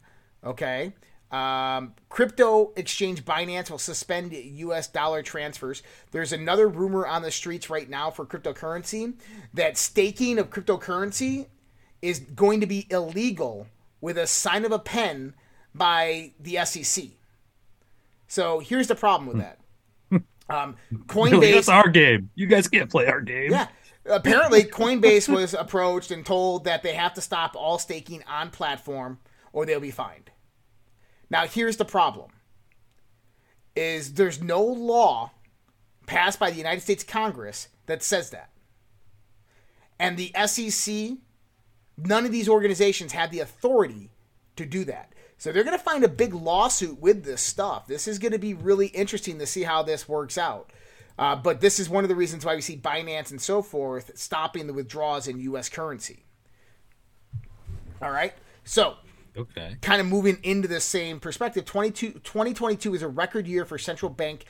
[0.43, 0.93] Okay.
[1.33, 4.87] Um, crypto exchange Binance will suspend U.S.
[4.87, 5.81] dollar transfers.
[6.11, 9.15] There's another rumor on the streets right now for cryptocurrency
[9.55, 11.47] that staking of cryptocurrency
[12.03, 13.65] is going to be illegal
[13.99, 15.33] with a sign of a pen
[15.73, 17.05] by the SEC.
[18.27, 19.59] So here's the problem with that.
[20.49, 22.29] Um, Really, Coinbase that's our game.
[22.35, 23.51] You guys can't play our game.
[23.51, 23.69] yeah.
[24.05, 29.17] Apparently, Coinbase was approached and told that they have to stop all staking on platform
[29.53, 30.29] or they'll be fined.
[31.33, 32.29] Now, here's the problem:
[33.75, 35.31] is there's no law
[36.05, 38.51] passed by the United States Congress that says that,
[39.97, 41.17] and the SEC,
[41.97, 44.11] none of these organizations have the authority
[44.57, 45.11] to do that.
[45.39, 47.87] So they're going to find a big lawsuit with this stuff.
[47.87, 50.69] This is going to be really interesting to see how this works out.
[51.17, 54.11] Uh, but this is one of the reasons why we see Binance and so forth
[54.13, 55.67] stopping the withdrawals in U.S.
[55.67, 56.25] currency.
[58.03, 58.33] All right.
[58.63, 58.97] So,
[59.35, 59.77] Okay.
[59.81, 64.09] kind of moving into the same perspective, 22, 2022 is a record year for central
[64.11, 64.45] bank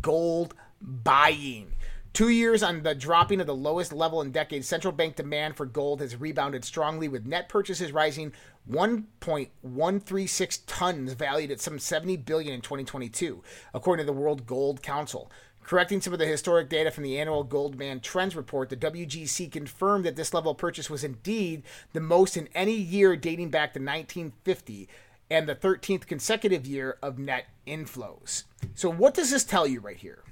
[0.00, 1.72] gold buying.
[2.12, 5.66] Two years on the dropping of the lowest level in decades, central bank demand for
[5.66, 8.32] gold has rebounded strongly, with net purchases rising
[8.70, 13.42] 1.136 tons, valued at some 70 billion in 2022,
[13.74, 15.30] according to the World Gold Council.
[15.66, 19.50] Correcting some of the historic data from the annual Gold Demand Trends report, the WGC
[19.50, 23.74] confirmed that this level of purchase was indeed the most in any year dating back
[23.74, 24.88] to 1950
[25.28, 28.44] and the 13th consecutive year of net inflows.
[28.76, 30.22] So, what does this tell you right here?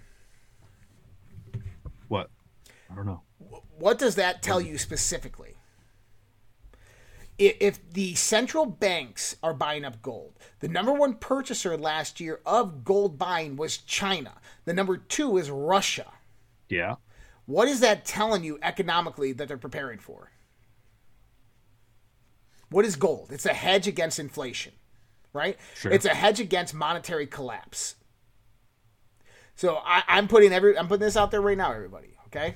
[2.07, 2.31] What?
[2.89, 3.23] I don't know.
[3.77, 5.54] What does that tell you specifically?
[7.37, 12.85] If the central banks are buying up gold, the number one purchaser last year of
[12.85, 14.35] gold buying was China.
[14.65, 16.13] The number two is Russia.
[16.69, 16.97] Yeah.
[17.47, 20.31] What is that telling you economically that they're preparing for?
[22.71, 23.31] What is gold?
[23.31, 24.73] It's a hedge against inflation,
[25.33, 25.59] right?
[25.75, 25.93] Sure.
[25.93, 27.97] It's a hedge against monetary collapse.
[29.57, 32.17] So I, I'm putting every I'm putting this out there right now, everybody.
[32.27, 32.55] Okay.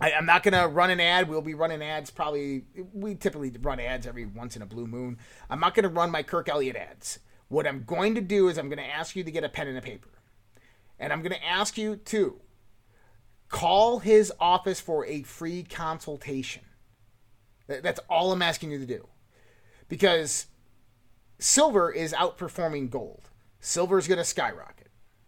[0.00, 1.28] I, I'm not gonna run an ad.
[1.28, 2.64] We'll be running ads probably.
[2.92, 5.18] We typically run ads every once in a blue moon.
[5.50, 7.18] I'm not gonna run my Kirk Elliott ads.
[7.48, 9.78] What I'm going to do is I'm gonna ask you to get a pen and
[9.78, 10.10] a paper,
[10.98, 12.40] and I'm gonna ask you to
[13.48, 16.62] call his office for a free consultation.
[17.66, 19.06] That's all I'm asking you to do.
[19.88, 20.46] Because
[21.38, 23.28] silver is outperforming gold.
[23.60, 24.81] Silver is going to skyrocket,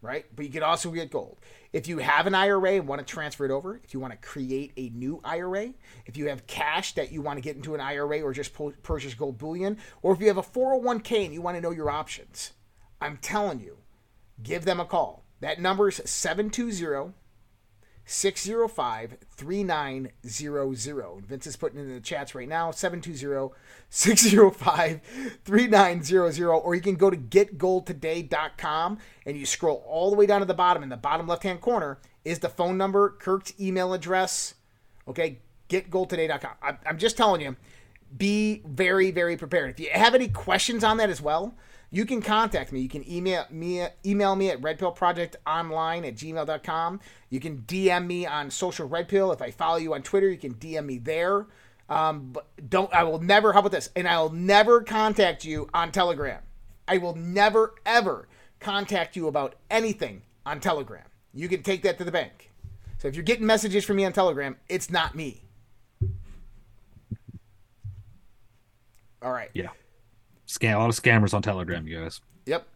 [0.05, 0.25] right?
[0.35, 1.39] But you can also get gold.
[1.73, 4.19] If you have an IRA and want to transfer it over, if you want to
[4.25, 5.73] create a new IRA,
[6.05, 9.13] if you have cash that you want to get into an IRA or just purchase
[9.13, 12.51] gold bullion, or if you have a 401k and you want to know your options,
[13.01, 13.79] I'm telling you,
[14.41, 15.25] give them a call.
[15.41, 17.13] That number is 720
[18.05, 21.25] 605 3900.
[21.25, 23.53] Vince is putting it in the chats right now 720
[23.89, 25.01] 605
[25.43, 26.47] 3900.
[26.47, 30.53] Or you can go to getgoldtoday.com and you scroll all the way down to the
[30.53, 30.83] bottom.
[30.83, 34.55] In the bottom left hand corner is the phone number, Kirk's email address.
[35.07, 35.39] Okay,
[35.69, 36.77] getgoldtoday.com.
[36.85, 37.55] I'm just telling you,
[38.15, 39.71] be very, very prepared.
[39.71, 41.55] If you have any questions on that as well,
[41.91, 42.81] you can contact me.
[42.81, 46.99] You can email me email me at redpillprojectonline at gmail.com.
[47.29, 49.31] You can DM me on social redpill.
[49.31, 51.47] If I follow you on Twitter, you can DM me there.
[51.87, 53.89] Um, but don't I will never how about this?
[53.95, 56.41] And I will never contact you on Telegram.
[56.87, 58.27] I will never ever
[58.59, 61.05] contact you about anything on Telegram.
[61.33, 62.51] You can take that to the bank.
[62.97, 65.43] So if you're getting messages from me on Telegram, it's not me.
[69.21, 69.49] All right.
[69.53, 69.69] Yeah.
[70.55, 72.21] Scam a lot of scammers on Telegram, you guys.
[72.45, 72.67] Yep.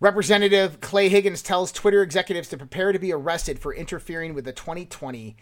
[0.00, 4.52] Representative Clay Higgins tells Twitter executives to prepare to be arrested for interfering with the
[4.52, 5.36] 2020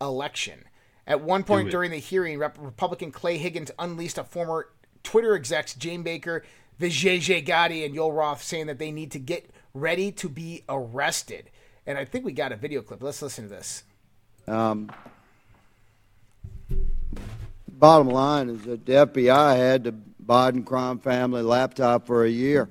[0.00, 0.64] election.
[1.06, 4.68] At one point during the hearing, Rep- Republican Clay Higgins unleashed a former
[5.02, 6.44] Twitter execs, Jane Baker,
[6.80, 11.50] Vijay Gadde, and Yoel Roth, saying that they need to get ready to be arrested.
[11.86, 13.02] And I think we got a video clip.
[13.02, 13.84] Let's listen to this.
[14.46, 14.90] Um,
[17.68, 19.94] bottom line is that the FBI had the
[20.30, 22.70] Biden crime family laptop for a year.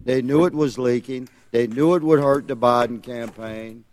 [0.00, 1.28] They knew it was leaking.
[1.52, 3.84] They knew it would hurt the Biden campaign.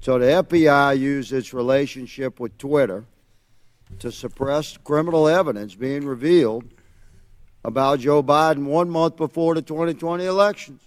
[0.00, 3.04] So the FBI used its relationship with Twitter
[3.98, 6.72] to suppress criminal evidence being revealed
[7.64, 10.82] about Joe Biden one month before the 2020 elections.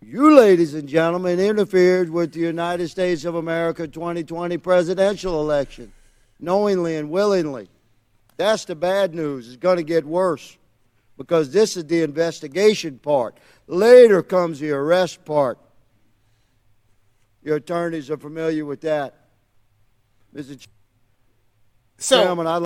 [0.00, 5.92] You, ladies and gentlemen, interfered with the United States of America 2020 presidential election,
[6.38, 7.68] knowingly and willingly.
[8.36, 9.46] That's the bad news.
[9.48, 10.56] It's going to get worse
[11.16, 13.38] because this is the investigation part.
[13.66, 15.58] Later comes the arrest part.
[17.42, 19.14] Your attorneys are familiar with that.
[20.34, 20.66] Mr.
[21.98, 22.64] So Chairman, I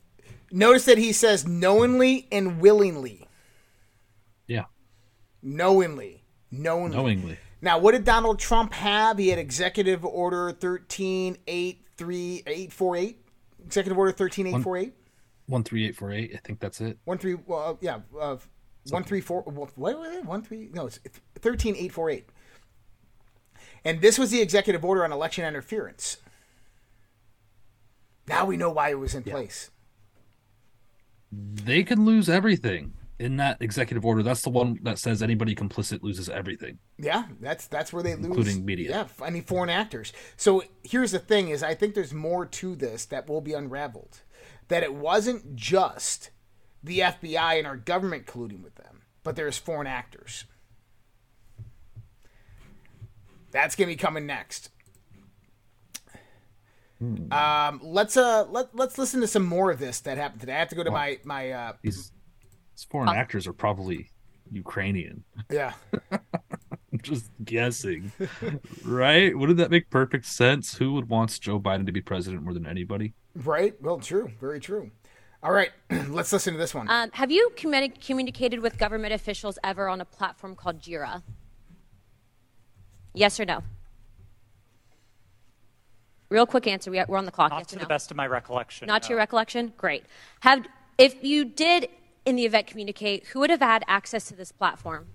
[0.51, 3.29] notice that he says knowingly and willingly.
[4.47, 4.65] Yeah.
[5.43, 6.25] Knowingly.
[6.51, 6.97] Knowingly.
[6.97, 7.39] Knowingly.
[7.63, 9.19] Now, what did Donald Trump have?
[9.19, 13.27] He had Executive Order 13838.
[13.67, 14.95] Executive Order 13848.
[15.51, 16.31] One three eight four eight.
[16.33, 16.97] I think that's it.
[17.05, 18.37] One three, well, uh, yeah, uh,
[18.91, 19.43] one three four.
[19.43, 20.25] What was it?
[20.25, 20.71] One three?
[20.73, 21.01] No, it's
[21.41, 22.29] thirteen eight four eight.
[23.85, 26.19] And this was the executive order on election interference.
[28.29, 29.71] Now we know why it was in place.
[31.33, 34.23] They can lose everything in that executive order.
[34.23, 36.79] That's the one that says anybody complicit loses everything.
[36.97, 38.91] Yeah, that's that's where they lose, Including media.
[38.91, 40.13] Yeah, I mean foreign actors.
[40.37, 44.21] So here's the thing: is I think there's more to this that will be unraveled.
[44.71, 46.31] That it wasn't just
[46.83, 50.45] the FBI and our government colluding with them, but there's foreign actors.
[53.51, 54.71] That's gonna be coming next.
[57.31, 60.55] Um, let's uh let let's listen to some more of this that happened today.
[60.55, 62.13] I have to go to my my uh These,
[62.75, 64.11] these foreign actors are probably
[64.53, 65.25] Ukrainian.
[65.51, 65.73] yeah
[66.13, 68.13] I'm just guessing,
[68.85, 69.37] right?
[69.37, 70.75] Wouldn't that make perfect sense?
[70.77, 73.15] Who would want Joe Biden to be president more than anybody?
[73.35, 74.91] Right well true very true.
[75.43, 75.71] All right,
[76.09, 76.87] let's listen to this one.
[76.91, 81.23] Um, have you communi- communicated with government officials ever on a platform called Jira?
[83.15, 83.63] Yes or no?
[86.29, 86.91] Real quick answer.
[86.91, 87.51] We- We're on the clock.
[87.53, 87.89] Not yes to or the no?
[87.89, 88.87] best of my recollection.
[88.87, 89.73] Not to your recollection?
[89.79, 90.05] Great.
[90.41, 90.67] Have
[90.99, 91.89] if you did
[92.27, 95.09] in the event communicate, who would have had access to this platform?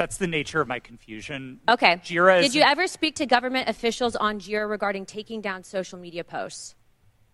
[0.00, 1.60] That's the nature of my confusion.
[1.68, 1.96] Okay.
[1.96, 5.98] Jira is Did you ever speak to government officials on Jira regarding taking down social
[5.98, 6.74] media posts?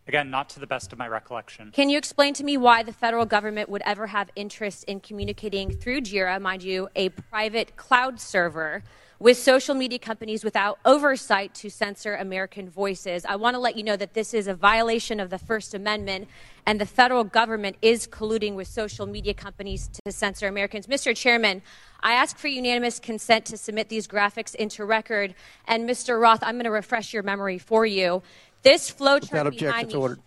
[0.09, 1.71] again not to the best of my recollection.
[1.73, 5.71] Can you explain to me why the federal government would ever have interest in communicating
[5.71, 8.83] through Jira, mind you, a private cloud server,
[9.19, 13.25] with social media companies without oversight to censor American voices?
[13.25, 16.29] I want to let you know that this is a violation of the First Amendment,
[16.67, 20.89] and the federal government is colluding with social media companies to censor Americans.
[20.89, 21.17] Mr.
[21.17, 21.63] Chairman,
[22.01, 25.35] I ask for unanimous consent to submit these graphics into record.
[25.67, 26.21] And Mr.
[26.21, 28.23] Roth, I'm going to refresh your memory for you.
[28.63, 29.95] This flowchart behind objection, me.
[29.95, 30.21] ordered.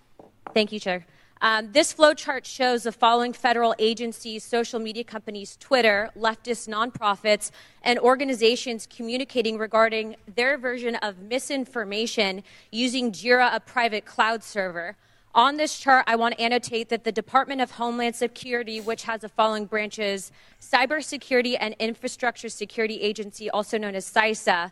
[0.53, 1.05] Thank you, Chair.
[1.41, 7.97] Um, this flowchart shows the following federal agencies, social media companies, Twitter, leftist nonprofits, and
[7.99, 14.97] organizations communicating regarding their version of misinformation using Jira, a private cloud server.
[15.35, 19.21] On this chart, I want to annotate that the Department of Homeland Security, which has
[19.21, 24.71] the following branches Cybersecurity and Infrastructure Security Agency, also known as CISA,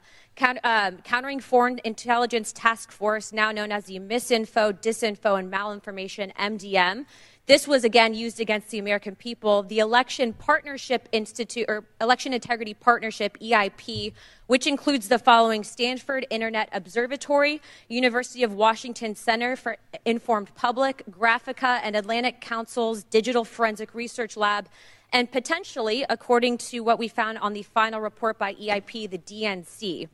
[0.64, 7.06] um, Countering Foreign Intelligence Task Force, now known as the Misinfo, Disinfo, and Malinformation, MDM.
[7.48, 9.64] This was again used against the American people.
[9.64, 14.12] The Election Partnership Institute, or Election Integrity Partnership, EIP,
[14.48, 21.80] which includes the following Stanford Internet Observatory, University of Washington Center for Informed Public, Graphika,
[21.84, 24.68] and Atlantic Council's Digital Forensic Research Lab,
[25.12, 30.08] and potentially, according to what we found on the final report by EIP, the DNC.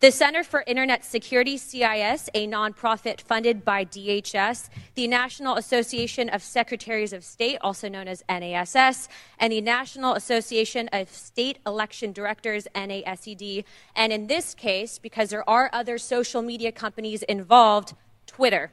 [0.00, 6.42] The Center for Internet Security, CIS, a nonprofit funded by DHS, the National Association of
[6.42, 12.66] Secretaries of State, also known as NASS, and the National Association of State Election Directors,
[12.74, 13.64] NASED.
[13.94, 17.94] And in this case, because there are other social media companies involved,
[18.26, 18.72] Twitter.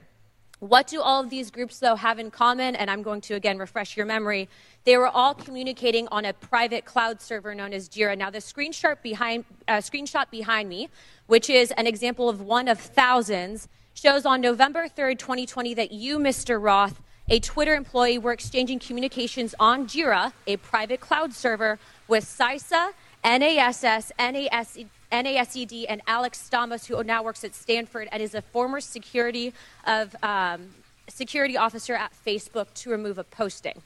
[0.59, 2.75] What do all of these groups, though, have in common?
[2.75, 4.49] And I'm going to again refresh your memory.
[4.85, 8.17] They were all communicating on a private cloud server known as Jira.
[8.17, 10.89] Now, the screenshot behind, uh, screenshot behind me,
[11.27, 16.17] which is an example of one of thousands, shows on November 3rd, 2020, that you,
[16.17, 16.61] Mr.
[16.61, 21.77] Roth, a Twitter employee were exchanging communications on Jira, a private cloud server,
[22.07, 22.93] with CISA,
[23.23, 24.77] NASS, NAS,
[25.11, 29.53] NASED, and Alex Stamos, who now works at Stanford and is a former security
[29.85, 30.69] of um,
[31.07, 33.81] security officer at Facebook, to remove a posting.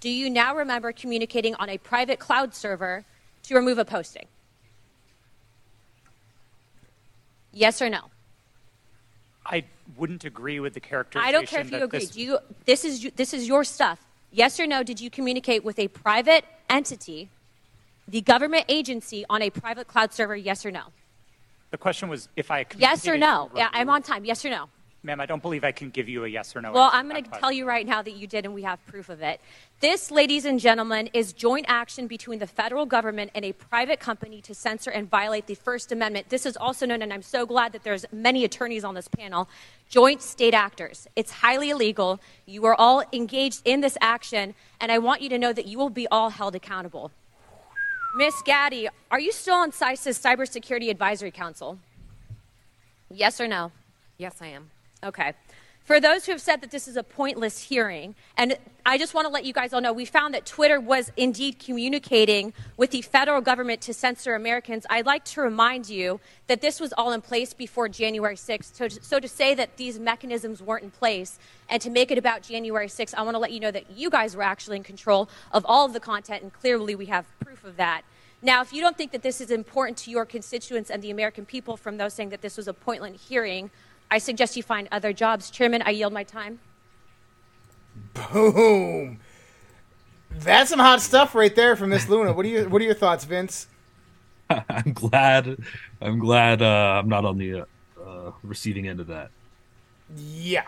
[0.00, 3.04] Do you now remember communicating on a private cloud server
[3.44, 4.26] to remove a posting?
[7.52, 8.10] Yes or no?
[9.46, 9.64] I
[9.96, 11.28] wouldn't agree with the characterization.
[11.28, 12.00] I don't care if you agree.
[12.00, 12.38] This, Do you?
[12.64, 14.04] This is this is your stuff.
[14.32, 14.82] Yes or no?
[14.82, 17.28] Did you communicate with a private entity,
[18.08, 20.36] the government agency, on a private cloud server?
[20.36, 20.84] Yes or no?
[21.74, 23.50] the question was if I Yes or no?
[23.56, 24.24] Yeah, I'm on time.
[24.24, 24.68] Yes or no?
[25.02, 26.72] Ma'am, I don't believe I can give you a yes or no.
[26.72, 29.08] Well, I'm going to tell you right now that you did, and we have proof
[29.08, 29.38] of it.
[29.80, 34.40] This, ladies and gentlemen, is joint action between the federal government and a private company
[34.42, 36.30] to censor and violate the First Amendment.
[36.30, 39.48] This is also known, and I'm so glad that there's many attorneys on this panel,
[39.90, 41.06] joint state actors.
[41.16, 42.20] It's highly illegal.
[42.46, 45.76] You are all engaged in this action, and I want you to know that you
[45.76, 47.10] will be all held accountable.
[48.16, 51.78] Miss Gadde, are you still on CISA's Cybersecurity Advisory Council?
[53.10, 53.72] Yes or no?
[54.18, 54.70] Yes, I am.
[55.02, 55.32] Okay.
[55.84, 58.56] For those who have said that this is a pointless hearing, and
[58.86, 61.58] I just want to let you guys all know, we found that Twitter was indeed
[61.58, 64.86] communicating with the federal government to censor Americans.
[64.88, 68.74] I'd like to remind you that this was all in place before January 6th.
[68.74, 72.42] So, so to say that these mechanisms weren't in place and to make it about
[72.42, 75.28] January 6th, I want to let you know that you guys were actually in control
[75.52, 78.04] of all of the content, and clearly we have proof of that.
[78.40, 81.44] Now, if you don't think that this is important to your constituents and the American
[81.46, 83.70] people from those saying that this was a pointless hearing,
[84.14, 85.50] I suggest you find other jobs.
[85.50, 86.60] Chairman, I yield my time.
[88.14, 89.18] Boom.
[90.30, 92.32] That's some hot stuff right there from Miss Luna.
[92.32, 92.68] What are you?
[92.68, 93.66] What are your thoughts, Vince?
[94.50, 95.56] I'm glad.
[96.00, 97.66] I'm glad uh, I'm not on the
[98.00, 99.32] uh, receiving end of that.
[100.16, 100.66] Yeah.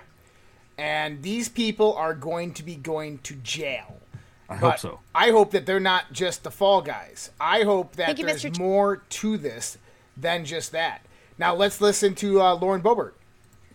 [0.76, 4.00] And these people are going to be going to jail.
[4.48, 5.00] I But hope so.
[5.14, 7.30] I hope that they're not just the fall guys.
[7.40, 8.58] I hope that you, there's Mr.
[8.58, 9.78] More to this
[10.16, 11.06] than just that.
[11.38, 13.12] Now let's listen to uh, Lauren Boebert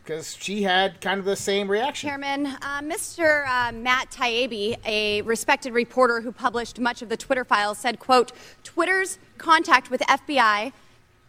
[0.03, 2.09] because she had kind of the same reaction.
[2.09, 3.47] Chairman, uh, Mr.
[3.47, 8.31] Uh, Matt Taibbi, a respected reporter who published much of the Twitter files, said, "quote
[8.63, 10.73] Twitter's contact with FBI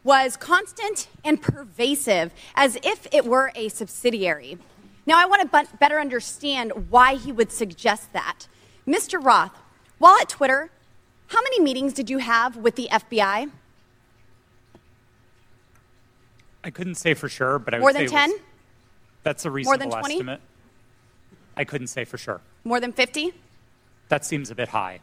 [0.04, 4.58] was constant and pervasive, as if it were a subsidiary."
[5.04, 8.46] Now, I want to but- better understand why he would suggest that.
[8.86, 9.22] Mr.
[9.22, 9.52] Roth,
[9.98, 10.70] while at Twitter,
[11.28, 13.50] how many meetings did you have with the FBI?
[16.64, 18.32] I couldn't say for sure, but I would More say than it 10?
[19.22, 20.14] That's a More reasonable than 20?
[20.14, 20.40] estimate.
[21.56, 22.40] I couldn't say for sure.
[22.64, 23.32] More than 50?
[24.08, 25.00] That seems a bit high.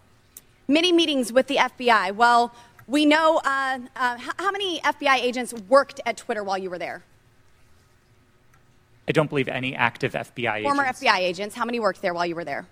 [0.67, 2.11] many meetings with the FBI.
[2.13, 2.53] Well,
[2.87, 7.03] we know uh, uh, how many FBI agents worked at Twitter while you were there?
[9.07, 11.01] I don't believe any active FBI Former agents.
[11.03, 11.55] FBI agents.
[11.55, 12.67] How many worked there while you were there?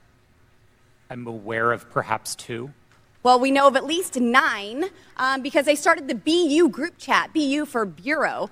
[1.10, 2.72] I'm aware of perhaps two.
[3.24, 4.86] Well, we know of at least nine
[5.18, 8.50] um, because they started the BU group chat, BU for Bureau.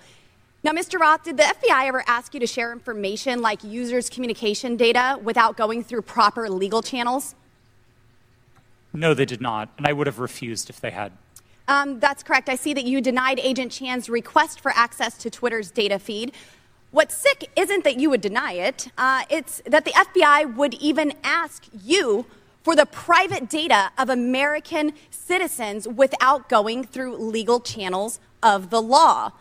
[0.65, 0.99] Now, Mr.
[0.99, 5.57] Roth, did the FBI ever ask you to share information like users' communication data without
[5.57, 7.35] going through proper legal channels?
[8.91, 11.11] No, they did not, and I would have refused if they had.
[11.67, 12.49] Um, that's correct.
[12.49, 16.31] I see that you denied Agent Chan's request for access to Twitter's data feed.
[16.89, 21.13] What's sick isn't that you would deny it, uh, it's that the FBI would even
[21.23, 22.25] ask you
[22.63, 29.31] for the private data of American citizens without going through legal channels of the law.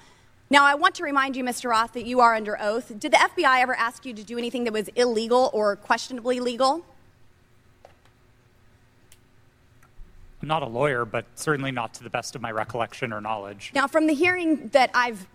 [0.55, 1.69] Now, I want to remind you, Mr.
[1.71, 2.93] Roth, that you are under oath.
[3.01, 6.87] Did the FBI ever ask you to do anything that was illegal or questionably legal?
[10.41, 13.73] I'm not a lawyer, but certainly not to the best of my recollection or knowledge.
[13.75, 15.27] Now, from the hearing that I've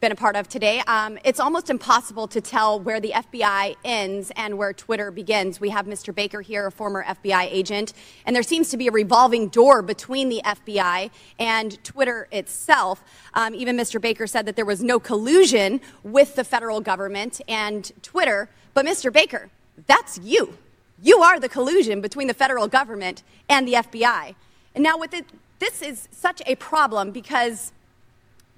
[0.00, 4.30] been a part of today, um, it's almost impossible to tell where the FBI ends
[4.36, 5.60] and where Twitter begins.
[5.60, 6.14] We have Mr.
[6.14, 7.94] Baker here, a former FBI agent,
[8.24, 13.02] and there seems to be a revolving door between the FBI and Twitter itself.
[13.34, 14.00] Um, even Mr.
[14.00, 18.48] Baker said that there was no collusion with the federal government and Twitter.
[18.74, 19.12] But, Mr.
[19.12, 19.50] Baker,
[19.88, 20.56] that's you.
[21.02, 24.36] You are the collusion between the federal government and the FBI.
[24.76, 25.26] And now, with it,
[25.58, 27.72] this is such a problem because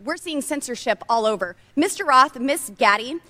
[0.05, 1.57] we're seeing censorship all over.
[1.77, 2.07] Mr.
[2.07, 3.21] Roth, Miss Gadde,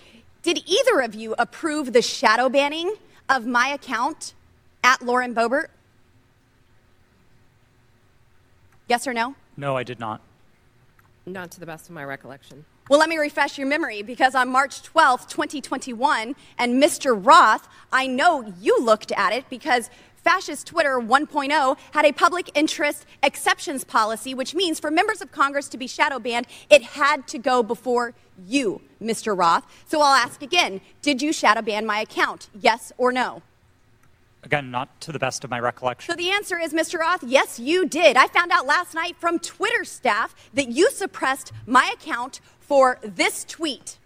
[0.42, 2.94] did either of you approve the shadow banning
[3.28, 4.34] of my account
[4.82, 5.68] at Lauren Boebert?
[8.88, 9.34] Yes or no?
[9.56, 10.20] No, I did not.
[11.26, 12.64] Not to the best of my recollection.
[12.90, 17.16] Well, let me refresh your memory because on March 12th, 2021, and Mr.
[17.24, 23.06] Roth, I know you looked at it because Fascist Twitter 1.0 had a public interest
[23.22, 27.38] exceptions policy, which means for members of Congress to be shadow banned, it had to
[27.38, 28.12] go before
[28.44, 29.38] you, Mr.
[29.38, 29.64] Roth.
[29.86, 32.48] So I'll ask again Did you shadow ban my account?
[32.60, 33.42] Yes or no?
[34.42, 36.10] Again, not to the best of my recollection.
[36.10, 36.98] So the answer is, Mr.
[36.98, 38.16] Roth, yes, you did.
[38.16, 42.40] I found out last night from Twitter staff that you suppressed my account
[42.70, 43.98] for this tweet.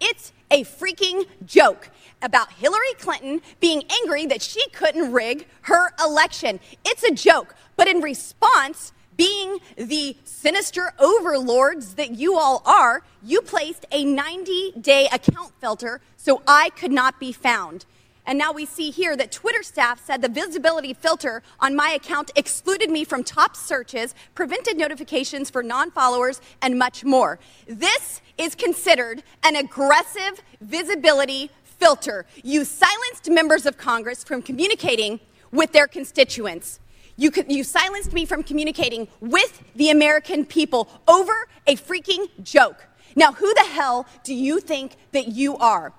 [0.00, 1.90] It's a freaking joke
[2.22, 6.58] about Hillary Clinton being angry that she couldn't rig her election.
[6.86, 7.54] It's a joke.
[7.76, 14.72] But in response, being the sinister overlords that you all are, you placed a 90
[14.80, 17.84] day account filter so I could not be found.
[18.26, 22.32] And now we see here that Twitter staff said the visibility filter on my account
[22.34, 27.38] excluded me from top searches, prevented notifications for non followers, and much more.
[27.66, 32.26] This is considered an aggressive visibility filter.
[32.42, 35.20] You silenced members of Congress from communicating
[35.52, 36.80] with their constituents.
[37.16, 42.86] You, you silenced me from communicating with the American people over a freaking joke.
[43.14, 45.92] Now, who the hell do you think that you are?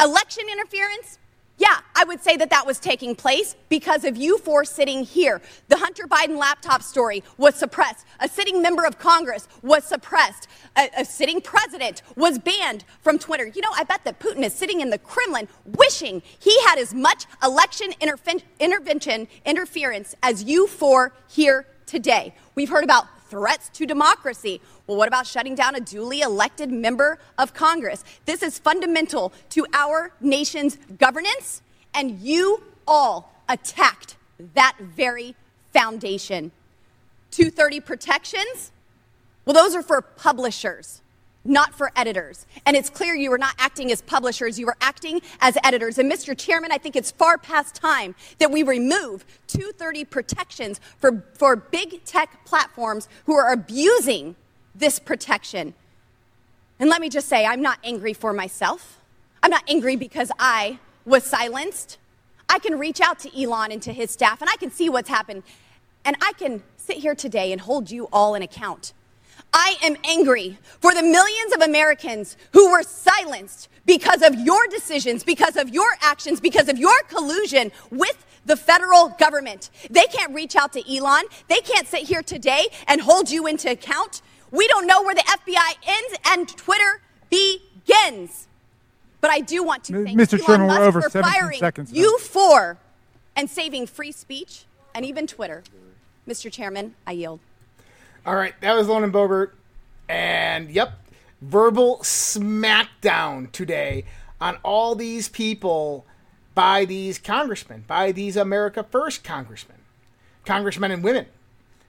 [0.00, 1.18] Election interference?
[1.62, 5.40] Yeah, I would say that that was taking place because of you four sitting here.
[5.68, 8.04] The Hunter Biden laptop story was suppressed.
[8.18, 10.48] A sitting member of Congress was suppressed.
[10.76, 13.46] A, a, sitting president was banned from Twitter.
[13.46, 15.46] You know, I bet that Putin is sitting in the Kremlin
[15.78, 22.34] wishing he had as much election interfen- intervention interference as you four here today.
[22.56, 24.60] We've heard about threats to democracy.
[24.86, 28.04] Well, what about shutting down a duly elected member of Congress?
[28.26, 31.62] This is fundamental to our nation's governance,
[31.94, 34.16] and you all attacked
[34.52, 35.34] that very
[35.72, 36.52] foundation.
[37.30, 38.70] 230 protections?
[39.46, 41.01] Well, those are for publishers
[41.44, 42.46] not for editors.
[42.66, 45.98] And it's clear you were not acting as publishers, you were acting as editors.
[45.98, 46.36] And Mr.
[46.36, 52.04] Chairman, I think it's far past time that we remove 230 protections for, for big
[52.04, 54.36] tech platforms who are abusing
[54.74, 55.74] this protection.
[56.78, 59.00] And let me just say, I'm not angry for myself.
[59.42, 61.98] I'm not angry because I was silenced.
[62.48, 65.08] I can reach out to Elon and to his staff, and I can see what's
[65.08, 65.42] happened.
[66.04, 68.92] And I can sit here today and hold you all in account
[69.52, 75.24] I am angry for the millions of Americans who were silenced because of your decisions,
[75.24, 79.70] because of your actions, because of your collusion with the federal government.
[79.90, 81.24] They can't reach out to Elon.
[81.48, 84.22] They can't sit here today and hold you into account.
[84.50, 87.00] We don't know where the FBI ends and Twitter
[87.30, 88.48] begins.
[89.20, 90.34] But I do want to thank Mr.
[90.34, 92.78] Elon Chairman, Musk over for firing seconds you four
[93.36, 95.62] and saving free speech and even Twitter.
[96.28, 96.50] Mr.
[96.50, 97.40] Chairman, I yield.
[98.24, 99.52] All right, that was Lauren Boebert.
[100.08, 100.98] And yep,
[101.40, 104.04] verbal smackdown today
[104.40, 106.06] on all these people
[106.54, 109.78] by these congressmen, by these America First congressmen,
[110.44, 111.26] congressmen and women.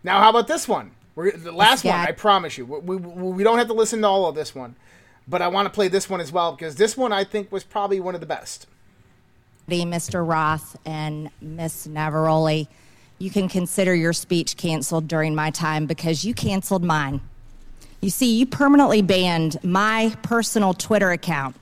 [0.03, 0.91] Now, how about this one?
[1.15, 2.65] We're, the last one, I promise you.
[2.65, 4.75] We, we, we don't have to listen to all of this one,
[5.27, 7.63] but I want to play this one as well because this one I think was
[7.63, 8.65] probably one of the best.
[9.69, 10.27] Mr.
[10.27, 12.67] Roth and Miss Navaroli,
[13.19, 17.21] you can consider your speech canceled during my time because you canceled mine.
[18.01, 21.55] You see, you permanently banned my personal Twitter account,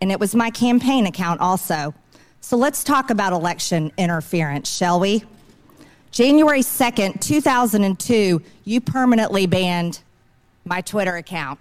[0.00, 1.94] and it was my campaign account also.
[2.40, 5.24] So let's talk about election interference, shall we?
[6.10, 10.00] January 2nd, 2002, you permanently banned
[10.64, 11.60] my Twitter account.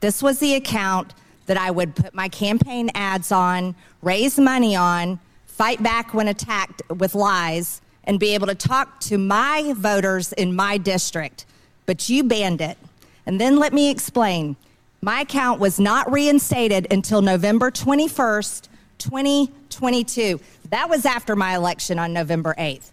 [0.00, 1.14] This was the account
[1.46, 6.82] that I would put my campaign ads on, raise money on, fight back when attacked
[6.90, 11.44] with lies, and be able to talk to my voters in my district.
[11.86, 12.78] But you banned it.
[13.26, 14.56] And then let me explain.
[15.02, 20.40] My account was not reinstated until November 21st, 2022.
[20.70, 22.90] That was after my election on November 8th.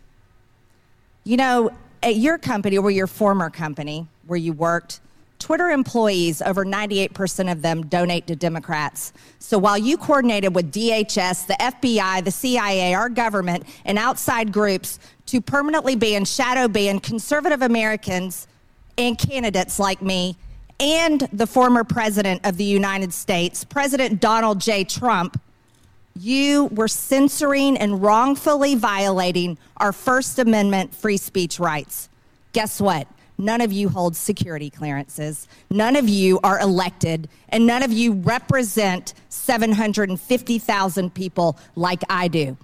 [1.24, 5.00] You know, at your company or your former company where you worked,
[5.44, 9.12] Twitter employees, over 98% of them donate to Democrats.
[9.40, 15.00] So while you coordinated with DHS, the FBI, the CIA, our government, and outside groups
[15.26, 18.48] to permanently ban, shadow ban conservative Americans
[18.98, 20.38] and candidates like me
[20.80, 24.86] and the former president of the United States, President Donald J.
[24.86, 25.42] Trump,
[26.18, 32.08] you were censoring and wrongfully violating our First Amendment free speech rights.
[32.54, 33.10] Guess what?
[33.38, 35.48] None of you hold security clearances.
[35.70, 42.58] None of you are elected, and none of you represent 750,000 people like I do.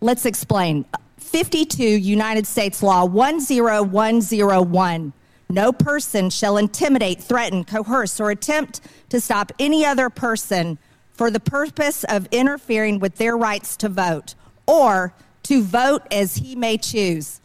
[0.00, 0.84] Let's explain.
[1.18, 5.12] 52 United States Law 10101.
[5.48, 10.78] No person shall intimidate, threaten, coerce, or attempt to stop any other person
[11.12, 14.34] for the purpose of interfering with their rights to vote
[14.66, 15.12] or
[15.44, 17.41] to vote as he may choose.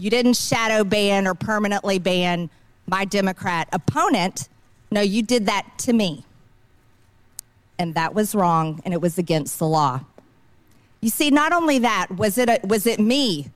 [0.00, 2.48] You didn't shadow ban or permanently ban
[2.86, 4.48] my Democrat opponent.
[4.90, 6.24] No, you did that to me.
[7.78, 10.00] And that was wrong, and it was against the law.
[11.02, 13.50] You see, not only that, was it, a, was it me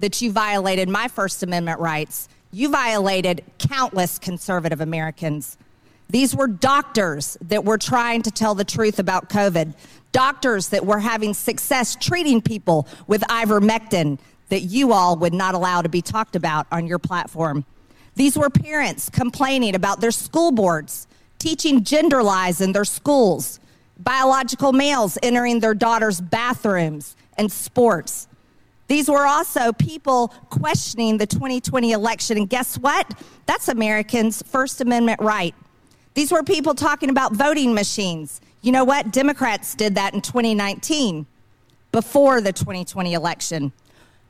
[0.00, 2.28] that you violated my First Amendment rights?
[2.50, 5.56] You violated countless conservative Americans.
[6.10, 9.74] These were doctors that were trying to tell the truth about COVID,
[10.10, 14.18] doctors that were having success treating people with ivermectin
[14.54, 17.64] that you all would not allow to be talked about on your platform.
[18.14, 21.08] These were parents complaining about their school boards
[21.40, 23.58] teaching gender lies in their schools,
[23.98, 28.28] biological males entering their daughters' bathrooms and sports.
[28.86, 32.36] These were also people questioning the 2020 election.
[32.36, 33.12] And guess what?
[33.46, 35.52] That's Americans' First Amendment right.
[36.14, 38.40] These were people talking about voting machines.
[38.62, 39.10] You know what?
[39.10, 41.26] Democrats did that in 2019
[41.90, 43.72] before the 2020 election.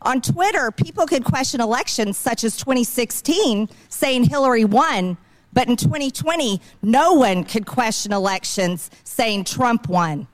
[0.05, 5.17] On Twitter, people could question elections such as 2016, saying Hillary won,
[5.55, 10.27] but in 2020, no one could question elections saying Trump won.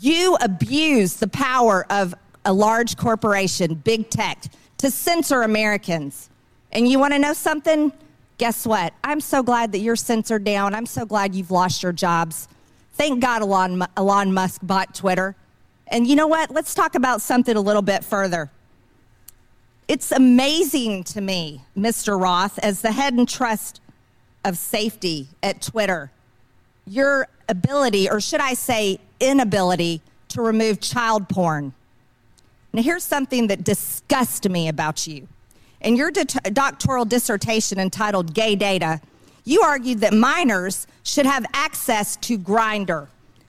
[0.00, 2.14] You abuse the power of
[2.44, 4.44] a large corporation, big tech,
[4.78, 6.30] to censor Americans.
[6.70, 7.92] And you want to know something?
[8.38, 8.92] Guess what?
[9.02, 10.74] I'm so glad that you're censored down.
[10.74, 12.48] I'm so glad you've lost your jobs.
[12.94, 15.34] Thank God Elon, Elon Musk bought Twitter.
[15.92, 16.50] And you know what?
[16.50, 18.50] Let's talk about something a little bit further.
[19.88, 22.18] It's amazing to me, Mr.
[22.18, 23.82] Roth, as the head and trust
[24.42, 26.10] of safety at Twitter,
[26.86, 31.74] your ability, or should I say, inability, to remove child porn.
[32.72, 35.28] Now, here's something that disgusts me about you.
[35.82, 39.02] In your doctoral dissertation entitled Gay Data,
[39.44, 43.08] you argued that minors should have access to Grindr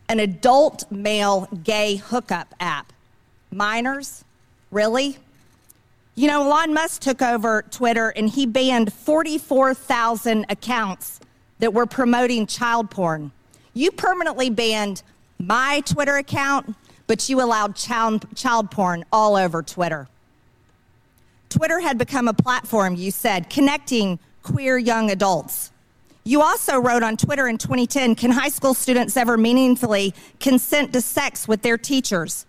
[0.09, 2.91] an adult male gay hookup app.
[3.51, 4.23] Minors?
[4.71, 5.17] Really?
[6.15, 11.19] You know, Elon Musk took over Twitter and he banned 44,000 accounts
[11.59, 13.31] that were promoting child porn.
[13.73, 15.01] You permanently banned
[15.39, 16.75] my Twitter account,
[17.07, 20.07] but you allowed child, child porn all over Twitter.
[21.49, 25.71] Twitter had become a platform, you said, connecting queer young adults.
[26.25, 31.01] You also wrote on Twitter in 2010 Can high school students ever meaningfully consent to
[31.01, 32.45] sex with their teachers?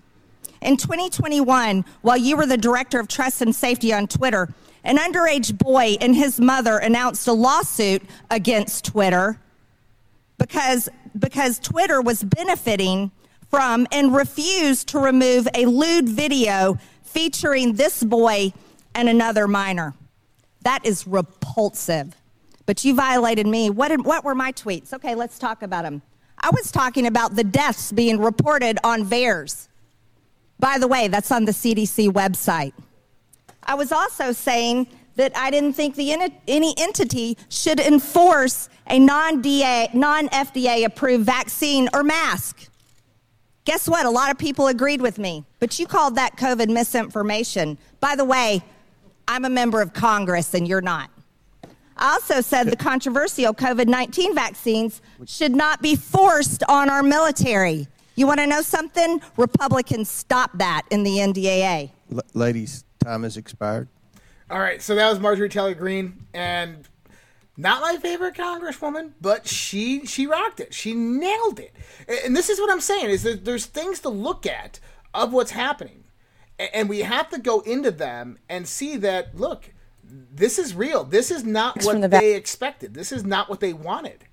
[0.61, 4.49] In 2021, while you were the director of trust and safety on Twitter,
[4.85, 9.39] an underage boy and his mother announced a lawsuit against Twitter
[10.39, 13.11] because, because Twitter was benefiting
[13.51, 18.53] from and refused to remove a lewd video featuring this boy
[18.95, 19.95] and another minor.
[20.63, 22.15] That is repulsive
[22.67, 23.71] but you violated me.
[23.71, 24.93] What, did, what were my tweets?
[24.93, 26.03] Okay, let's talk about them.
[26.39, 29.69] I was talking about the deaths being reported on VAERS.
[30.59, 32.73] By the way, that's on the CDC website.
[33.63, 36.13] I was also saying that I didn't think the,
[36.49, 42.69] any entity should enforce a non FDA approved vaccine or mask.
[43.65, 44.05] Guess what?
[44.05, 47.79] A lot of people agreed with me, but you called that COVID misinformation.
[48.01, 48.63] By the way,
[49.27, 51.11] I'm a member of Congress and you're not.
[51.97, 57.89] I also said the controversial COVID 19 vaccines should not be forced on our military.
[58.17, 59.21] You want to know something?
[59.37, 61.91] Republicans stopped that in the NDAA.
[62.13, 63.89] L- ladies, time has expired.
[64.51, 66.89] All right, so that was Marjorie Taylor Greene, and
[67.57, 70.75] not my favorite congresswoman, but she she rocked it.
[70.75, 71.75] She nailed it.
[72.25, 74.81] And this is what I'm saying: is that there's things to look at
[75.13, 76.05] of what's happening,
[76.59, 79.37] and we have to go into them and see that.
[79.37, 79.74] Look,
[80.15, 81.05] this is real.
[81.05, 82.95] This is not what the they expected.
[82.95, 84.25] This is not what they wanted.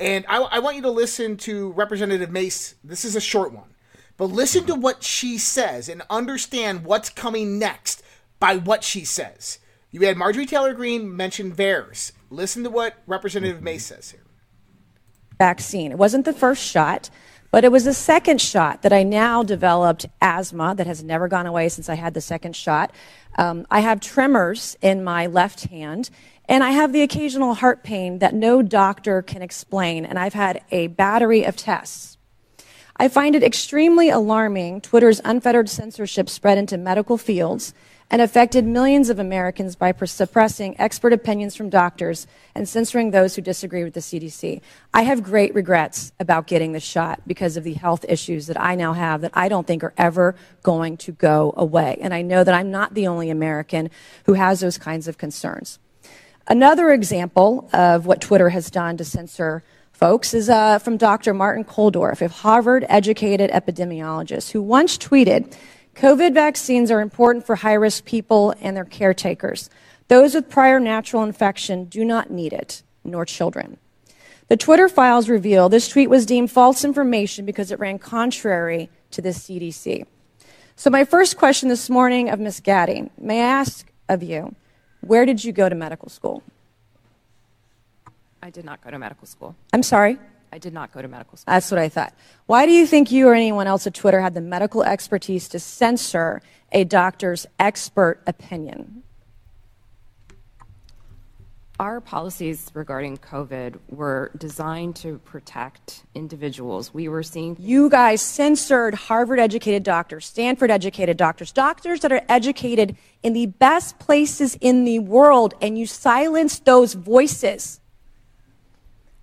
[0.00, 2.74] And I, I, want you to listen to Representative Mace.
[2.82, 3.74] This is a short one,
[4.16, 8.02] but listen to what she says and understand what's coming next
[8.40, 9.58] by what she says.
[9.92, 12.12] You had Marjorie Taylor Greene mention VAERS.
[12.30, 13.64] Listen to what Representative mm-hmm.
[13.66, 14.24] Mace says here.
[15.38, 15.92] Vaccine.
[15.92, 17.10] It wasn't the first shot.
[17.52, 21.46] But it was the second shot that I now developed asthma that has never gone
[21.46, 22.90] away since I had the second shot.
[23.36, 26.08] Um, I have tremors in my left hand,
[26.48, 30.62] and I have the occasional heart pain that no doctor can explain, and I've had
[30.70, 32.16] a battery of tests.
[32.96, 37.74] I find it extremely alarming Twitter's unfettered censorship spread into medical fields
[38.12, 43.40] and affected millions of Americans by suppressing expert opinions from doctors and censoring those who
[43.40, 44.60] disagree with the CDC.
[44.92, 48.74] I have great regrets about getting the shot because of the health issues that I
[48.74, 51.96] now have that I don't think are ever going to go away.
[52.02, 53.88] And I know that I'm not the only American
[54.26, 55.78] who has those kinds of concerns.
[56.46, 61.32] Another example of what Twitter has done to censor folks is uh, from Dr.
[61.32, 65.56] Martin Kulldorff, a Harvard educated epidemiologist, who once tweeted
[65.94, 69.68] COVID vaccines are important for high risk people and their caretakers.
[70.08, 73.78] Those with prior natural infection do not need it, nor children.
[74.48, 79.22] The Twitter files reveal this tweet was deemed false information because it ran contrary to
[79.22, 80.06] the CDC.
[80.76, 82.60] So, my first question this morning of Ms.
[82.60, 84.54] Gadde, may I ask of you,
[85.00, 86.42] where did you go to medical school?
[88.42, 89.54] I did not go to medical school.
[89.72, 90.18] I'm sorry?
[90.52, 91.50] I did not go to medical school.
[91.50, 92.12] That's what I thought.
[92.44, 95.58] Why do you think you or anyone else at Twitter had the medical expertise to
[95.58, 99.02] censor a doctor's expert opinion?
[101.80, 106.92] Our policies regarding COVID were designed to protect individuals.
[106.92, 107.56] We were seeing.
[107.58, 113.46] You guys censored Harvard educated doctors, Stanford educated doctors, doctors that are educated in the
[113.46, 117.80] best places in the world, and you silenced those voices.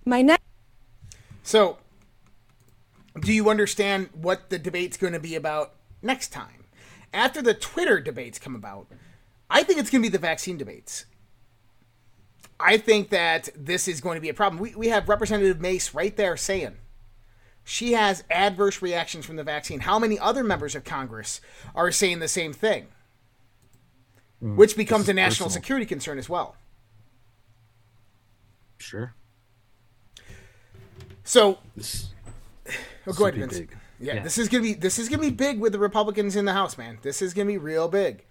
[0.04, 0.39] My next.
[1.50, 1.78] So,
[3.18, 6.66] do you understand what the debate's going to be about next time?
[7.12, 8.86] After the Twitter debates come about,
[9.50, 11.06] I think it's going to be the vaccine debates.
[12.60, 14.62] I think that this is going to be a problem.
[14.62, 16.76] We, we have Representative Mace right there saying
[17.64, 19.80] she has adverse reactions from the vaccine.
[19.80, 21.40] How many other members of Congress
[21.74, 22.86] are saying the same thing?
[24.40, 25.62] Mm, Which becomes a national personal.
[25.62, 26.54] security concern as well.
[28.78, 29.14] Sure.
[31.24, 32.08] So, This,
[33.06, 33.60] oh, go ahead, Vince.
[33.98, 34.22] Yeah, Yeah.
[34.22, 36.78] this is gonna be this is gonna be big with the Republicans in the House,
[36.78, 36.98] man.
[37.02, 38.24] This is gonna be real big.